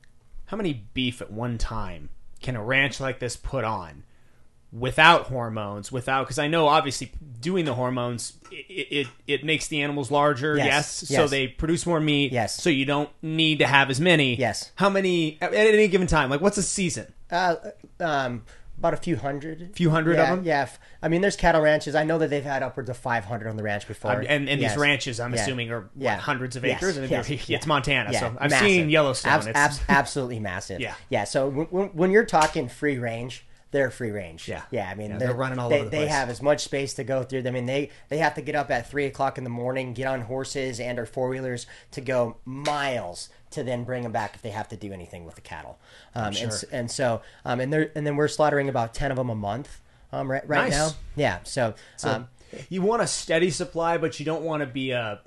[0.50, 2.10] How many beef at one time
[2.42, 4.04] can a ranch like this put on
[4.72, 9.82] without hormones without because i know obviously doing the hormones it, it it makes the
[9.82, 12.56] animals larger yes, Yes, so they produce more meat Yes.
[12.62, 14.72] so you don't need to have as many Yes.
[14.76, 17.56] how many at at any given time like what's a season Uh,
[18.00, 18.44] um,
[18.80, 19.62] about a few hundred.
[19.62, 20.44] a Few hundred of them?
[20.46, 20.68] Yeah.
[21.04, 21.96] I mean, there's cattle ranches.
[21.96, 24.12] I know that they've had upwards of 500 on the ranch before.
[24.12, 24.72] Um, and and Yes.
[24.72, 25.42] these ranches i'm Yeah.
[25.42, 26.18] assuming are what, Yeah.
[26.18, 26.78] hundreds of Yes.
[26.78, 27.28] acres and Yes.
[27.28, 27.58] they're- Yeah.
[27.58, 28.68] it's montana Yeah, so i've massive.
[28.68, 30.80] seen yellowstone Abs- it's abs- absolutely massive.
[30.80, 30.94] Yeah.
[31.10, 31.26] yeah.
[31.26, 34.48] So when, when, when you're talking free range, they're free range.
[34.48, 34.64] Yeah.
[34.72, 34.90] yeah.
[34.90, 36.10] I mean, Yeah, they're running all they, over the They place.
[36.12, 37.44] have as much space to go through.
[37.46, 40.08] I mean, they they have to get up at three o'clock in the morning, get
[40.08, 44.42] on horses and or four wheelers to go miles to then bring them back if
[44.42, 45.80] they have to do anything with the cattle.
[46.16, 49.30] Um, and, and so um, and they're and then we're slaughtering about ten of them
[49.30, 49.82] a month.
[50.12, 50.72] um, right, right Nice.
[50.72, 50.90] now.
[51.16, 51.40] Yeah.
[51.44, 51.74] So,
[52.04, 52.28] um,
[52.70, 55.22] you want a steady supply, but you don't want to be a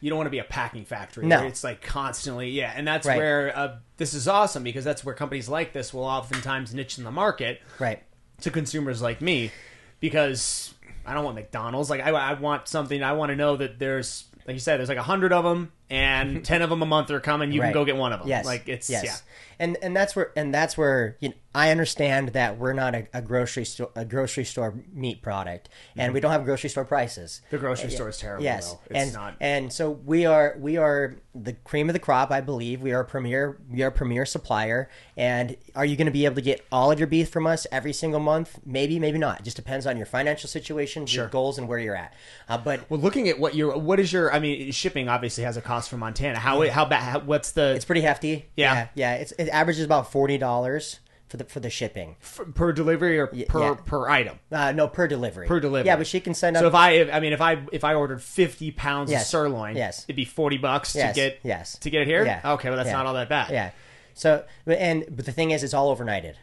[0.00, 1.24] you don't want to be a packing factory.
[1.26, 1.44] No.
[1.46, 3.16] it's like constantly, yeah, and that's Right.
[3.16, 7.04] where uh, this is awesome because that's where companies like this will oftentimes niche in
[7.04, 8.02] the market right.
[8.40, 9.52] to consumers like me
[10.00, 10.74] because
[11.06, 11.90] I don't want McDonald's.
[11.90, 13.02] Like I, I want something.
[13.02, 15.70] I want to know that there's like you said, there's like a hundred of them
[15.90, 17.52] and ten of them a month are coming.
[17.52, 17.68] You Right.
[17.68, 18.28] can go get one of them.
[18.28, 18.44] Yes.
[18.44, 19.04] like it's yes.
[19.04, 19.16] yeah.
[19.58, 23.08] And and that's where and that's where you know, I understand that we're not a,
[23.12, 26.14] a grocery store a grocery store meat product, and mm-hmm.
[26.14, 27.42] we don't have grocery store prices.
[27.50, 28.44] The grocery uh, store is terrible.
[28.44, 28.80] Yes, though.
[28.90, 29.36] it's and not.
[29.40, 32.30] and so we are we are the cream of the crop.
[32.30, 34.88] I believe we are a premier we are a premier supplier.
[35.16, 37.66] And are you going to be able to get all of your beef from us
[37.72, 38.60] every single month?
[38.64, 39.40] Maybe, maybe not.
[39.40, 42.14] It just depends on your financial situation, your goals, and where you're at.
[42.48, 45.56] Uh, but well, looking at what your what is your I mean, shipping obviously has
[45.56, 46.38] a cost from Montana.
[46.38, 46.68] How mm.
[46.68, 47.26] how bad?
[47.26, 48.48] What's the it's pretty hefty.
[48.56, 48.74] Yeah.
[48.74, 48.88] yeah.
[48.94, 49.14] yeah.
[49.14, 52.16] It's, it averages about forty dollars for the for the shipping.
[52.22, 53.74] f- per delivery or per yeah.
[53.74, 54.38] per item?
[54.50, 55.46] Uh, no, per delivery.
[55.46, 55.86] Per delivery.
[55.86, 56.62] Yeah, but she can send up.
[56.62, 59.22] So if I, if, I mean, if I if I ordered fifty pounds Yes.
[59.22, 60.04] of sirloin, Yes.
[60.04, 62.24] it'd be forty bucks yes, to get yes to get it here.
[62.24, 62.52] Yeah.
[62.54, 62.96] Okay, well that's Yeah.
[62.96, 63.50] not all that bad.
[63.50, 63.70] Yeah.
[64.14, 66.34] So and but the thing is, it's all overnighted.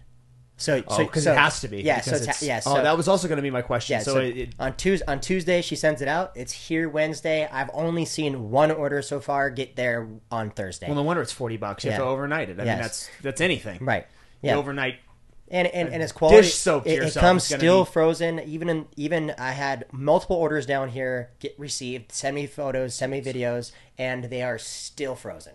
[0.57, 1.81] So Oh, so because so- it has to be.
[1.81, 1.99] Yeah.
[2.01, 2.61] So it's, it's- yeah.
[2.65, 3.95] oh, that was also going to be my question.
[3.95, 3.99] yeah.
[4.03, 6.31] so, So, it, it, on Tuesday on Tuesday she sends it out.
[6.35, 7.47] It's here Wednesday.
[7.51, 10.87] I've only seen one order so far get there on Thursday.
[10.87, 11.83] well, no wonder it's forty bucks.
[11.83, 12.53] You have to overnight it.
[12.59, 13.83] I mean, that's that's anything.
[13.83, 14.07] right.
[14.41, 14.55] The Yeah.
[14.57, 14.95] overnight.
[15.49, 16.41] and and, and it's quality.
[16.43, 18.39] Dish soap it, it comes still be- frozen.
[18.39, 22.11] Even in, even I had multiple orders down here get received.
[22.13, 25.53] Send me photos, send me videos, and they are still frozen.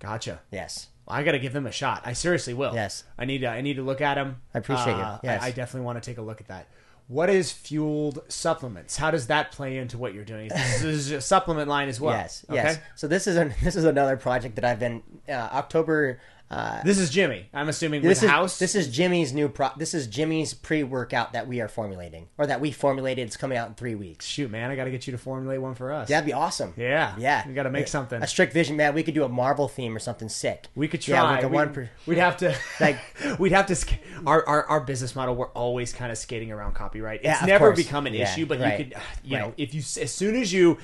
[0.00, 0.40] Gotcha.
[0.50, 0.86] Yes.
[1.10, 2.02] I got to give them a shot.
[2.04, 2.74] I seriously will.
[2.74, 3.04] Yes.
[3.18, 3.48] I need to.
[3.48, 4.40] I need to look at them.
[4.54, 5.06] I appreciate you.
[5.22, 5.42] Yes.
[5.42, 6.68] I, I definitely want to take a look at that.
[7.08, 8.98] What is fueled supplements?
[8.98, 10.48] How does that play into what you're doing?
[10.50, 12.12] This is a supplement line as well.
[12.18, 12.56] Yes, Okay?
[12.56, 12.78] yes.
[12.96, 16.20] So this is a, this is another project that I've been uh, October.
[16.50, 17.46] Uh, This is Jimmy.
[17.52, 18.58] I'm assuming this with is house.
[18.58, 19.68] this is Jimmy's new pro.
[19.76, 23.26] This is Jimmy's pre workout that we are formulating, or that we formulated.
[23.26, 24.24] It's coming out in three weeks.
[24.24, 26.08] Shoot, man, I got to get you to formulate one for us.
[26.08, 26.72] That'd be awesome.
[26.78, 27.14] Yeah.
[27.18, 27.46] yeah.
[27.46, 28.22] We gotta make something.
[28.22, 28.94] A strict vision, man.
[28.94, 30.68] We could do a Marvel theme or something sick.
[30.74, 31.30] We could Yeah, try.
[31.32, 32.98] like a we, one per- would have to Like-
[33.38, 33.74] we'd have to.
[33.74, 35.34] sk- Our, our our business model.
[35.36, 37.20] We're always kind of skating around copyright.
[37.24, 37.76] It's of never course.
[37.76, 40.50] become an Yeah, issue, but right, you could, you know, if you as soon as
[40.50, 40.78] you.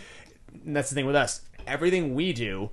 [0.67, 1.41] and that's the thing with us.
[1.67, 2.69] Everything we do,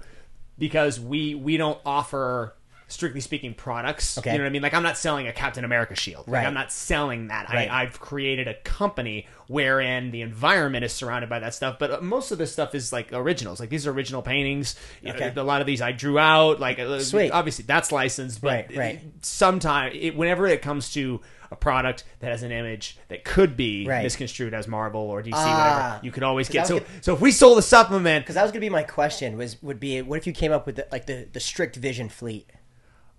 [0.60, 2.54] because we we don't offer.
[2.92, 4.18] Strictly speaking, products.
[4.18, 4.32] Okay.
[4.34, 4.62] You know what I mean?
[4.62, 6.28] Like, I'm not selling a Captain America shield.
[6.28, 6.48] Like, Right.
[6.48, 7.50] I'm not selling that.
[7.50, 7.70] Right.
[7.72, 11.78] I, I've created a company wherein the environment is surrounded by that stuff.
[11.80, 13.60] But uh, most of this stuff is like originals.
[13.60, 14.76] Like, these are original paintings.
[15.06, 15.32] Okay.
[15.36, 16.60] a lot of these I drew out.
[16.60, 17.32] Like, uh, Sweet.
[17.32, 19.94] obviously that's licensed, but Right, right.
[19.96, 21.22] It, whenever it comes to
[21.52, 24.04] a product that has an image that could be Right.
[24.04, 25.90] misconstrued as Marvel or DC, Ah.
[25.90, 26.66] whatever, you could always get.
[26.68, 29.36] So, was so if we sold a supplement, Because that was gonna be my question.
[29.38, 32.08] Was would be what if you came up with the, like the the strict vision
[32.08, 32.50] fleet?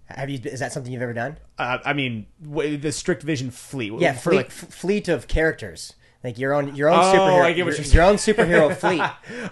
[0.07, 0.39] Have you?
[0.45, 1.39] Is that something you've ever done?
[1.59, 3.93] uh, I mean, w- the Strict Vision fleet.
[3.99, 5.95] Yeah, for fleet, like, f- fleet of characters,
[6.25, 7.43] like your own your own Oh, superhero.
[7.43, 9.03] I get what your, your own superhero fleet.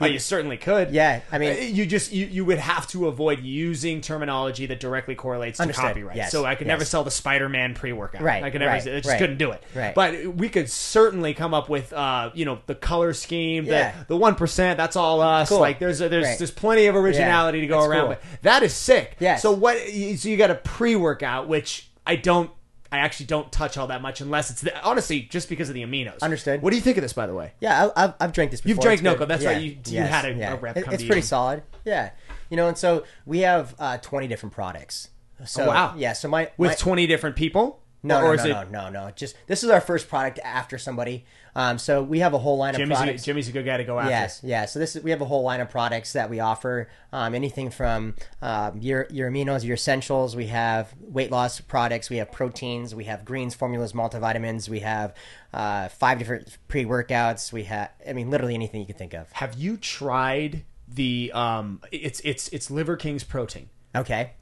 [0.00, 0.90] oh, you certainly could.
[0.92, 4.78] Yeah, I mean- Uh, you just you, you would have to avoid using terminology that
[4.80, 5.84] directly correlates to Understood.
[5.84, 6.16] copyright.
[6.16, 6.72] Yes, So I could yes.
[6.74, 8.22] never sell the Spider-Man pre-workout.
[8.22, 8.70] Right, I could never.
[8.72, 9.62] right, I just right, couldn't do it.
[9.74, 9.94] right.
[9.94, 13.64] But we could certainly come up with, uh, you know, the color scheme.
[13.66, 13.92] Yeah.
[14.00, 14.76] The the one percent.
[14.76, 15.48] That's all us.
[15.48, 15.60] Cool.
[15.60, 16.38] Like there's there's Right.
[16.38, 18.00] there's plenty of originality Yeah, to go that's around.
[18.06, 18.16] cool.
[18.32, 19.16] But that is sick.
[19.18, 19.36] Yeah.
[19.36, 19.76] So what?
[19.78, 22.50] So you got a pre-workout, which I don't.
[22.93, 25.82] I actually don't touch all that much unless it's the, honestly just because of the
[25.82, 26.20] aminos.
[26.22, 26.61] Understood.
[26.62, 27.53] What do you think of this, by the way?
[27.61, 28.61] Yeah, I, I've, I've drank this.
[28.61, 28.91] Before.
[28.91, 29.18] You've drank.
[29.18, 29.51] NOCCO, that's yeah.
[29.51, 31.22] right, you- you had a- a rep It- it's pretty you.
[31.22, 31.62] solid.
[31.84, 32.11] Yeah,
[32.49, 35.09] you know, and so we have uh, twenty different products.
[35.47, 35.95] So Oh, wow.
[35.97, 37.79] yeah, so my With my, twenty different people.
[38.03, 39.11] No, or no, is no, it no, no, no.
[39.11, 41.24] Just this is our first product after somebody.
[41.55, 43.24] Um, so we have a whole line Jimmy's of a, products.
[43.24, 44.11] Jimmy's a good guy to go after.
[44.11, 44.64] Yes, yeah.
[44.66, 46.88] So this is, we have a whole line of products that we offer.
[47.12, 50.36] Um, anything from um, your your aminos, your essentials.
[50.36, 52.09] We have weight loss products.
[52.09, 52.94] We have proteins.
[52.94, 54.68] We have greens, formulas, multivitamins.
[54.68, 55.14] We have
[55.53, 57.53] uh, five different pre workouts.
[57.53, 59.30] We have, I mean, literally anything you can think of.
[59.32, 61.80] Have you tried the um?
[61.90, 63.68] It's it's it's Liver King's protein.
[63.94, 64.32] Okay.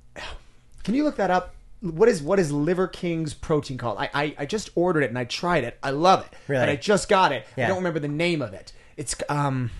[0.84, 1.54] Can you look that up?
[1.80, 3.98] What is what is Liver King's protein called?
[3.98, 5.78] I I, I just ordered it and I tried it.
[5.82, 6.36] I love it.
[6.48, 6.62] Really?
[6.62, 7.46] But I just got it.
[7.56, 7.66] Yeah.
[7.66, 8.72] I don't remember the name of it.
[8.96, 9.70] It's um.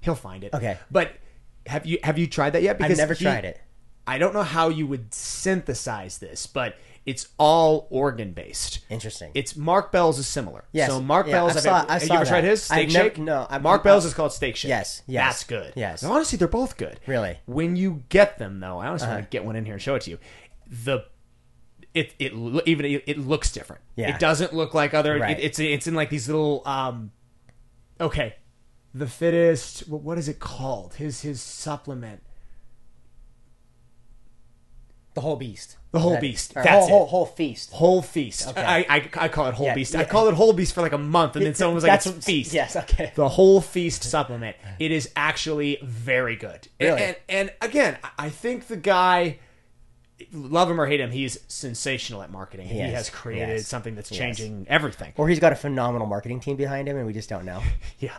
[0.00, 0.52] He'll find it.
[0.52, 0.76] Okay.
[0.90, 1.12] But
[1.66, 2.78] have you have you tried that yet?
[2.78, 3.60] Because I've never he- tried it.
[4.06, 8.80] I don't know how you would synthesize this, but it's all organ based.
[8.90, 9.30] Interesting.
[9.34, 10.64] It's Mark Bell's is similar.
[10.72, 10.88] Yes.
[10.90, 11.52] So Mark Yeah, Bell's.
[11.52, 12.30] I I've saw- ever- I have saw you ever that.
[12.30, 13.18] tried his steak I've never- shake?
[13.18, 14.68] no, I've- Mark I've- Bell's is called steak shake.
[14.68, 15.72] Yes, yes, That's good.
[15.76, 16.02] yes.
[16.02, 17.00] Now, honestly, they're both good.
[17.06, 17.38] Really?
[17.46, 19.16] When you get them, though, I honestly Uh-huh.
[19.16, 20.18] want to get one in here and show it to you.
[20.66, 21.04] The
[21.92, 22.32] it it
[22.66, 23.82] even it, it looks different.
[23.96, 24.14] Yeah.
[24.14, 25.18] It doesn't look like other.
[25.18, 25.38] Right.
[25.38, 27.12] It, it's it's in like these little um.
[28.00, 28.34] Okay,
[28.92, 29.88] the fittest.
[29.88, 30.94] What, is it called?
[30.94, 32.22] His his supplement.
[35.14, 35.76] The whole beast.
[35.92, 36.54] The whole That- beast.
[36.54, 36.90] That's whole, it.
[36.90, 37.70] whole whole feast.
[37.70, 38.48] Whole feast.
[38.48, 38.60] Okay.
[38.60, 39.94] I, I I call it whole Yeah, beast.
[39.94, 40.08] I yeah.
[40.08, 42.26] called it whole beast for like a month, and then someone was like, That's "It's
[42.26, 42.74] feast." Yes.
[42.74, 43.12] Okay.
[43.14, 44.56] the whole feast supplement.
[44.80, 46.66] It is actually very good.
[46.80, 47.02] And- Really?
[47.02, 49.38] And, and again, I- I think the guy,
[50.32, 52.66] love him or hate him, he's sensational at marketing.
[52.68, 53.66] He, He has created Yes.
[53.66, 54.18] something that's Yes.
[54.18, 55.12] changing everything.
[55.16, 57.62] Or he's got a phenomenal marketing team behind him, and we just don't know.
[57.98, 58.16] Yeah.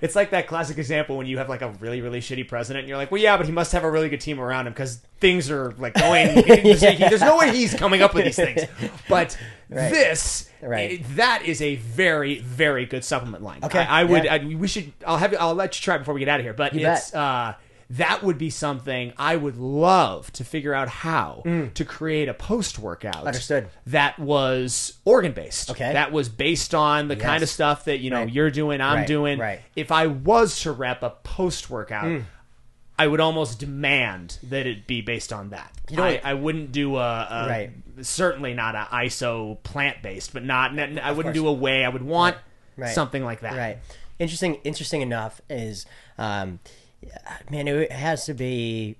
[0.00, 2.88] It's like that classic example when you have like a really, really shitty president and
[2.88, 4.98] you're like, well, yeah, but he must have a really good team around him because
[5.18, 6.34] things are like going.
[6.46, 8.62] there's, there's no way he's coming up with these things.
[9.08, 9.36] But
[9.70, 9.90] Right.
[9.90, 11.00] this, Right.
[11.00, 13.64] eh, that is a very, very good supplement line.
[13.64, 13.80] Okay.
[13.80, 14.34] I, I would, Yeah.
[14.34, 16.44] I, we should, I'll have, I'll let you try it before we get out of
[16.44, 16.52] here.
[16.54, 17.20] But You it's, bet.
[17.20, 17.54] uh,
[17.90, 21.42] that would be something I would love to figure out how
[21.74, 23.16] to create a post workout.
[23.24, 23.26] Mm.
[23.26, 23.68] Understood.
[23.86, 25.70] That was organ based.
[25.70, 25.92] Okay.
[25.92, 28.30] That was based on the kind of stuff that you know Right.
[28.32, 29.38] you're doing, I'm Right, doing.
[29.38, 29.60] right.
[29.76, 32.18] If I was to rep a post workout, Hmm.
[32.96, 35.72] I would almost demand that it be based on that.
[35.90, 37.70] You know I, I wouldn't do a, a Right.
[38.02, 40.78] certainly not a ISO plant based, but not.
[40.78, 41.34] I wouldn't course.
[41.34, 41.84] do a way.
[41.84, 42.36] I would want
[42.76, 42.94] Right.
[42.94, 43.56] something like that.
[43.56, 43.78] Right.
[44.20, 44.54] Interesting.
[44.62, 45.86] Interesting enough is,
[46.18, 46.60] um,
[47.50, 48.96] man, it has to be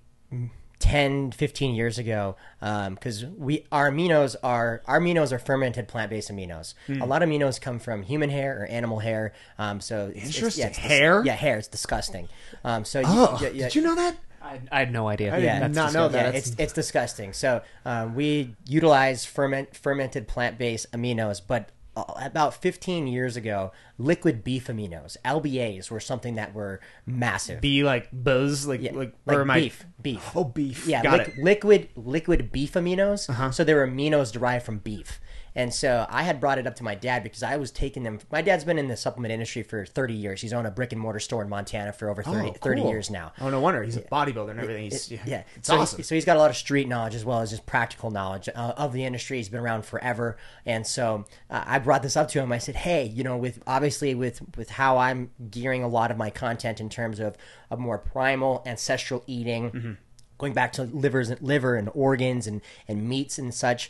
[0.80, 6.30] 10, 15 years ago because we our aminos are our aminos are fermented plant based
[6.30, 6.74] aminos.
[6.86, 7.00] Hmm.
[7.00, 9.32] A lot of aminos come from human hair or animal hair.
[9.58, 10.60] Um, so it's, it's- Interesting.
[10.62, 11.22] yeah, it's dis- Hair?
[11.24, 11.58] yeah, hair.
[11.58, 12.28] It's disgusting.
[12.64, 14.16] Um, so you- Oh, yeah, yeah, did you know that?
[14.42, 15.32] I, I had no idea.
[15.32, 16.18] I did yeah, not it's know that.
[16.18, 17.32] Yeah, That's- it's it's disgusting.
[17.32, 24.42] So um, we utilize ferment fermented plant based aminos, but about 15 years ago, liquid
[24.42, 27.60] beef aminos (LBAs) were something that were massive.
[27.60, 30.30] Be like buzz, like Yeah, like, like or am I- beef, beef.
[30.34, 30.86] Oh, beef.
[30.86, 31.28] Yeah, got liq- it.
[31.28, 31.42] Uh-huh.
[31.42, 33.54] liquid liquid beef aminos.
[33.54, 35.20] So they were aminos derived from beef.
[35.56, 38.18] And so I had brought it up to my dad because I was taking them.
[38.32, 40.40] My dad's been in the supplement industry for 30 years.
[40.40, 42.90] He's owned a brick and mortar store in Montana for over 30, Oh, 30 cool.
[42.90, 43.32] years now.
[43.40, 44.84] Oh no wonder he's a bodybuilder and everything.
[44.84, 46.02] He's, yeah, Yeah, it's so he- awesome.
[46.02, 48.72] so he's got a lot of street knowledge as well as just practical knowledge uh,
[48.76, 49.36] of the industry.
[49.36, 50.36] He's been around forever,
[50.66, 52.50] and so uh, I brought this up to him.
[52.50, 56.16] I said, "Hey, you know, with obviously with with how I'm gearing a lot of
[56.16, 57.36] my content in terms of
[57.70, 59.92] of more primal ancestral eating, Mm-hmm.
[60.38, 63.88] going back to livers, and liver and organs and and meats and such."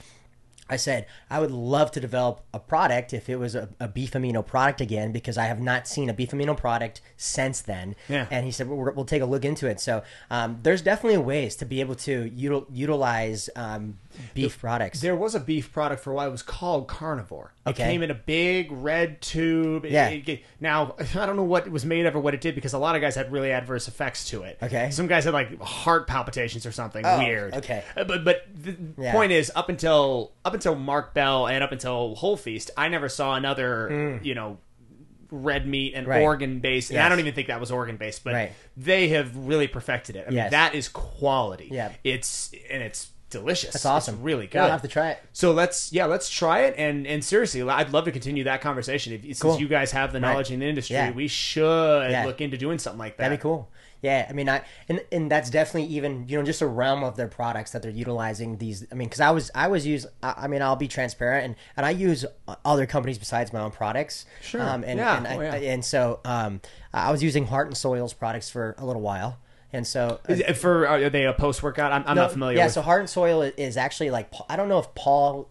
[0.68, 4.12] I said I would love to develop a product if it was a, a beef
[4.12, 7.96] amino product again because I have not seen a beef amino product since then.
[8.08, 8.26] Yeah.
[8.30, 9.80] And he said we'll, we'll take a look into it.
[9.80, 13.98] So um, there's definitely ways to be able to util, utilize um,
[14.32, 15.00] beef products.
[15.00, 16.28] There was a beef product for a while.
[16.28, 17.52] It was called Carnivore.
[17.66, 17.84] It Okay.
[17.84, 19.84] came in a big red tube.
[19.84, 20.08] It- Yeah.
[20.08, 22.54] it- it- now I don't know what it was made of or what it did
[22.54, 24.56] because a lot of guys had really adverse effects to it.
[24.62, 24.90] Okay.
[24.90, 27.54] Some guys had like heart palpitations or something Oh, weird.
[27.54, 27.82] okay.
[27.96, 29.12] Uh, But but the Yeah.
[29.12, 33.08] point is, up until up until Mark Bell and up until Whole Feast, I never
[33.08, 34.58] saw another you know
[35.30, 36.10] red meat and Mm.
[36.10, 36.22] Right.
[36.22, 36.90] organ based.
[36.90, 38.52] And I don't even think that was organ based, but Right.
[38.76, 40.24] they have really perfected it.
[40.26, 40.50] I mean, Yes.
[40.52, 41.68] that is quality.
[41.72, 41.90] Yeah.
[42.04, 43.72] It's and it's delicious.
[43.72, 44.14] That's awesome.
[44.16, 44.58] It's really good.
[44.58, 45.18] Yeah, I'll have to try it.
[45.32, 49.12] So let's yeah, let's try it and and seriously, I'd love to continue that conversation.
[49.12, 49.58] If, since Cool.
[49.58, 50.30] you guys have the Right.
[50.30, 51.10] knowledge in the industry, Yeah.
[51.10, 52.26] we should Yeah.
[52.26, 53.24] look into doing something like that.
[53.24, 53.70] That'd be cool.
[54.04, 57.16] Yeah, I mean, I and and that's definitely even you know just a realm of
[57.16, 58.86] their products that they're utilizing these.
[58.92, 61.54] I mean, because I was I was use I, I mean I'll be transparent and
[61.76, 62.24] and I use
[62.64, 64.26] other companies besides my own products.
[64.42, 64.60] Sure.
[64.60, 65.16] Um, and Yeah.
[65.16, 65.54] and, I, Oh, yeah.
[65.72, 66.60] and so um,
[66.92, 69.38] I was using Heart and Soils products for a little while,
[69.72, 71.90] and so Is it for are they a post workout?
[71.90, 74.44] I'm, I'm No, not familiar Yeah, with so Heart and Soil is actually like Pa-
[74.50, 75.48] I don't know if Paul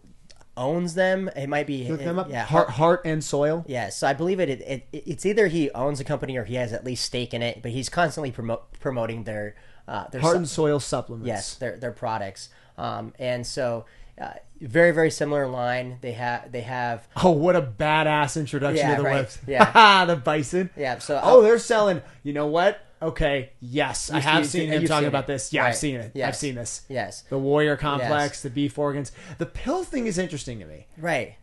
[0.56, 1.28] owns them.
[1.36, 2.30] It might be Look them up.
[2.30, 3.64] Yeah, heart, heart and soil.
[3.68, 4.60] yeah, so I believe it, it,
[4.92, 5.02] it.
[5.06, 7.70] It's either he owns a company or he has at least stake in it, but
[7.72, 9.56] he's constantly promote, promoting their
[9.88, 11.26] uh, their Heart su- and soil supplements.
[11.26, 12.48] yes their their products.
[12.78, 13.84] Um, and so
[14.20, 14.30] uh,
[14.60, 15.98] very very similar line.
[16.00, 19.16] They have they have Oh, what a badass introduction Yeah, to the right.
[19.18, 19.38] lift.
[19.46, 20.04] Yeah.
[20.06, 20.70] the bison.
[20.76, 20.98] yeah.
[20.98, 22.00] So Oh, they're selling.
[22.22, 22.80] You know what?
[23.02, 23.50] Okay.
[23.60, 25.52] Yes, I You've seen- seen him talking seen about this.
[25.52, 26.16] Yeah, I've seen it.
[26.22, 26.82] I've seen this.
[26.88, 28.42] yes The warrior complex, Yes.
[28.42, 29.12] the beef organs.
[29.38, 30.86] The pill thing is interesting to me.
[30.96, 31.36] right.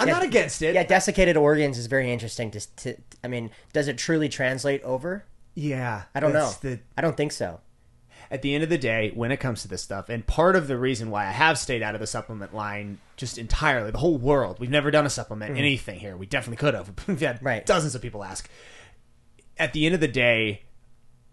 [0.00, 0.74] I'm Yeah, not against it.
[0.76, 2.52] Yeah, desiccated organs is very interesting.
[2.52, 5.24] To, to I mean, does it truly translate over?
[5.54, 6.52] Yeah, I don't know.
[6.60, 7.60] The, I don't think so.
[8.30, 10.68] at the end of the day, when it comes to this stuff, and part of
[10.68, 14.18] the reason why I have stayed out of the supplement line just entirely, the whole
[14.18, 16.16] world, we've never done a supplement, anything here.
[16.16, 16.92] We definitely could have.
[17.08, 17.44] We've had Mm.
[17.44, 17.66] Right.
[17.66, 18.48] dozens of people ask.
[19.58, 20.62] At the end of the day,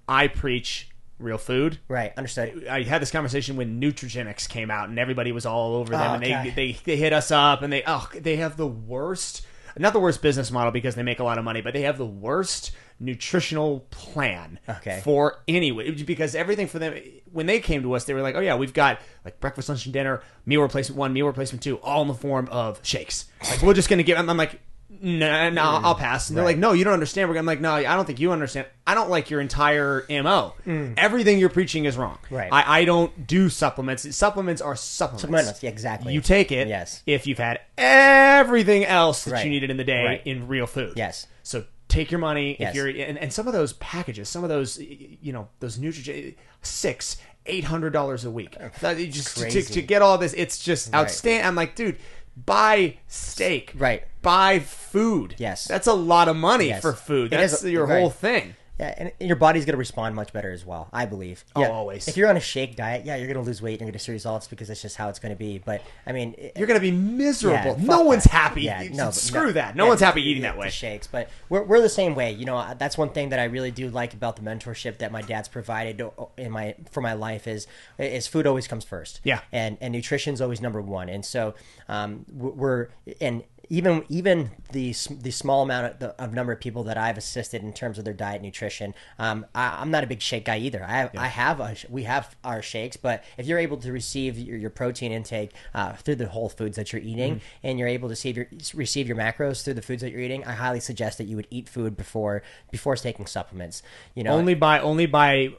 [0.07, 0.89] I preach
[1.19, 1.79] real food.
[1.87, 2.11] Right.
[2.17, 2.67] Understood.
[2.67, 6.13] I had this conversation when Nutrigenics came out, and everybody was all over them, Oh,
[6.15, 9.45] and they, they they hit us up, and they oh they have the worst,
[9.77, 11.97] not the worst business model because they make a lot of money, but they have
[11.97, 15.01] the worst nutritional plan Okay.
[15.03, 16.93] for anyway because everything for them
[17.31, 19.85] when they came to us they were like oh yeah we've got like breakfast lunch
[19.85, 23.61] and dinner meal replacement one meal replacement two all in the form of shakes like
[23.61, 24.61] we're just gonna give I'm, I'm like
[25.01, 25.83] no, no, mm.
[25.83, 26.29] I'll pass.
[26.29, 27.29] And they're like, no, you don't understand.
[27.29, 28.67] We're I'm like, no, I don't think you understand.
[28.87, 30.53] I don't like your entire mo.
[30.65, 30.93] Mm.
[30.97, 32.17] Everything you're preaching is wrong.
[32.29, 32.51] Right.
[32.51, 34.15] I, I don't do supplements.
[34.15, 35.21] Supplements are supplements.
[35.21, 36.13] Supplements, yeah, exactly.
[36.13, 36.67] You take it.
[36.67, 37.01] Yes.
[37.05, 39.45] If you've had everything else that Right.
[39.45, 40.21] you needed in the day Right.
[40.25, 40.93] in real food.
[40.95, 41.27] Yes.
[41.43, 42.57] So take your money.
[42.59, 42.69] Yes.
[42.71, 46.35] If you're and, and some of those packages, some of those, you know, those Nutrigen,
[46.61, 48.57] six, eight hundred dollars a week.
[48.81, 49.73] That- you just to, Crazy.
[49.73, 51.45] to get all this, it's just outstanding.
[51.45, 51.97] I'm like, dude,
[52.35, 53.73] buy steak.
[53.77, 54.03] Right.
[54.21, 55.35] Buy food.
[55.37, 55.65] Yes.
[55.67, 56.81] That's a lot of money Yes.
[56.81, 57.33] for food.
[57.33, 57.99] It That's your right.
[57.99, 58.55] whole thing.
[58.79, 61.45] Yeah, and your body's going to respond much better as well, I believe.
[61.55, 62.07] Oh, Yeah, always.
[62.09, 63.93] If you're on a shake diet, yeah, you're going to lose weight and you're going
[63.93, 65.59] to see results because that's just how it's going to be.
[65.59, 67.77] But I mean, it- You're gonna be miserable.
[67.77, 68.31] Yeah, no fuck one's that.
[68.33, 68.63] happy.
[68.63, 69.75] Yeah, You- no, screw no- that.
[69.77, 70.67] No yeah, one's happy eating that way.
[70.67, 72.31] The shakes, but we're, we're the same way.
[72.33, 75.21] You know, that's one thing that I really do like about the mentorship that my
[75.21, 76.01] dad's provided
[76.37, 77.67] in my for my life is
[77.97, 79.21] is food always comes first.
[79.23, 79.39] Yeah.
[79.53, 81.07] and and nutrition's always number one.
[81.07, 81.55] And so
[81.87, 82.89] um, we're
[83.21, 87.17] and even even the the small amount of, the, of number of people that I've
[87.17, 90.45] assisted in terms of their diet and nutrition, um, I, I'm not a big shake
[90.45, 90.83] guy either.
[90.83, 94.37] I have, I have a, we have our shakes, but if you're able to receive
[94.37, 98.09] your, your protein intake uh, through the whole foods that you're eating, and you're able
[98.09, 101.17] to receive your receive your macros through the foods that you're eating, I highly suggest
[101.17, 103.81] that you would eat food before before taking supplements.
[104.13, 105.49] You know, Only by only by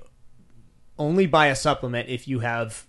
[0.98, 2.86] only buy a supplement if you have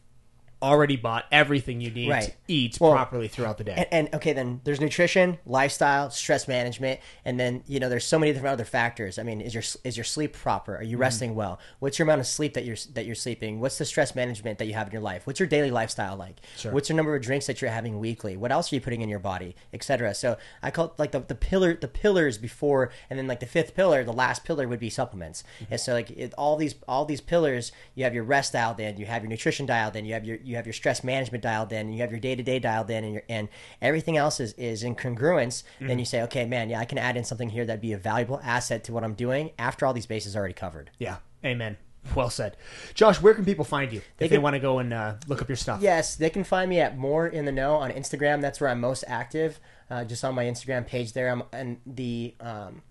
[0.61, 2.23] already bought everything you need Right.
[2.23, 3.73] to eat Well, properly throughout the day.
[3.75, 8.17] And, and okay, then there's nutrition, lifestyle, stress management, and then you know there's so
[8.17, 9.19] many different other factors.
[9.19, 10.75] I mean, is your is your sleep proper?
[10.75, 10.89] Are Mm-hmm.
[10.91, 11.59] you resting well?
[11.79, 13.59] What's your amount of sleep that you're that you're sleeping?
[13.59, 15.27] What's the stress management that you have in your life?
[15.27, 16.37] What's your daily lifestyle like?
[16.71, 18.35] What's your number of drinks that you're having weekly?
[18.37, 20.13] What else are you putting in your body, etc.
[20.15, 23.45] So I call it like the, the pillar the pillars before, and then like the
[23.45, 25.43] fifth pillar, the last pillar would be supplements.
[25.61, 25.73] Mm-hmm.
[25.73, 28.97] And so like it, all these all these pillars, you have your rest dialed in,
[28.97, 31.71] you have your nutrition dialed in, you have your you have your stress management dialed
[31.71, 33.49] in, and you have your day to day dialed in, and your and
[33.81, 35.63] everything else is is in congruence.
[35.63, 35.87] Mm-hmm.
[35.87, 37.97] Then you say, okay, man, yeah, I can add in something here that'd be a
[37.97, 40.91] valuable asset to what I'm doing after all these bases are already covered.
[40.99, 41.17] yeah.
[41.45, 41.77] Amen.
[42.15, 42.57] Well said.
[42.93, 45.41] Josh, where can people find you if they, can- want to go and uh, look
[45.41, 45.81] up your stuff?
[45.81, 48.41] Yes, they can find me at Morin the Know on Instagram.
[48.41, 49.59] That's where I'm most active.
[49.89, 51.29] Uh, just on my Instagram page there.
[51.29, 52.81] I'm and the um,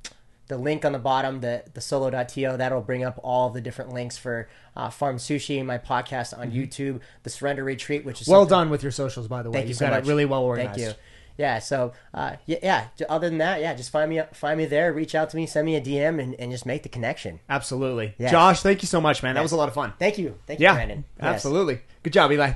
[0.49, 4.17] the link on the bottom, the the solo.to, that'll bring up all the different links
[4.17, 8.33] for uh, Farm Sushi, my podcast on YouTube, the Surrender Retreat, which is Mm-hmm.
[8.33, 9.55] Well something- done with your socials, by the way.
[9.59, 10.05] Thank you You've so got much.
[10.05, 10.79] it really well organized.
[10.79, 10.95] Thank you.
[11.39, 11.59] Yeah.
[11.59, 13.07] So, uh, yeah, yeah.
[13.11, 14.91] Other than that, yeah, just find me, find me there.
[14.93, 17.41] Reach out to me, send me a DM, and, and just make the connection.
[17.51, 18.15] Absolutely.
[18.19, 18.31] Yes.
[18.31, 19.35] Josh, thank you so much, man.
[19.35, 19.93] That was a lot of fun.
[19.99, 21.05] Thank you, thank you, Yeah, Brandon.
[21.19, 21.27] Yes.
[21.27, 21.81] absolutely.
[22.03, 22.53] Good job, Eli.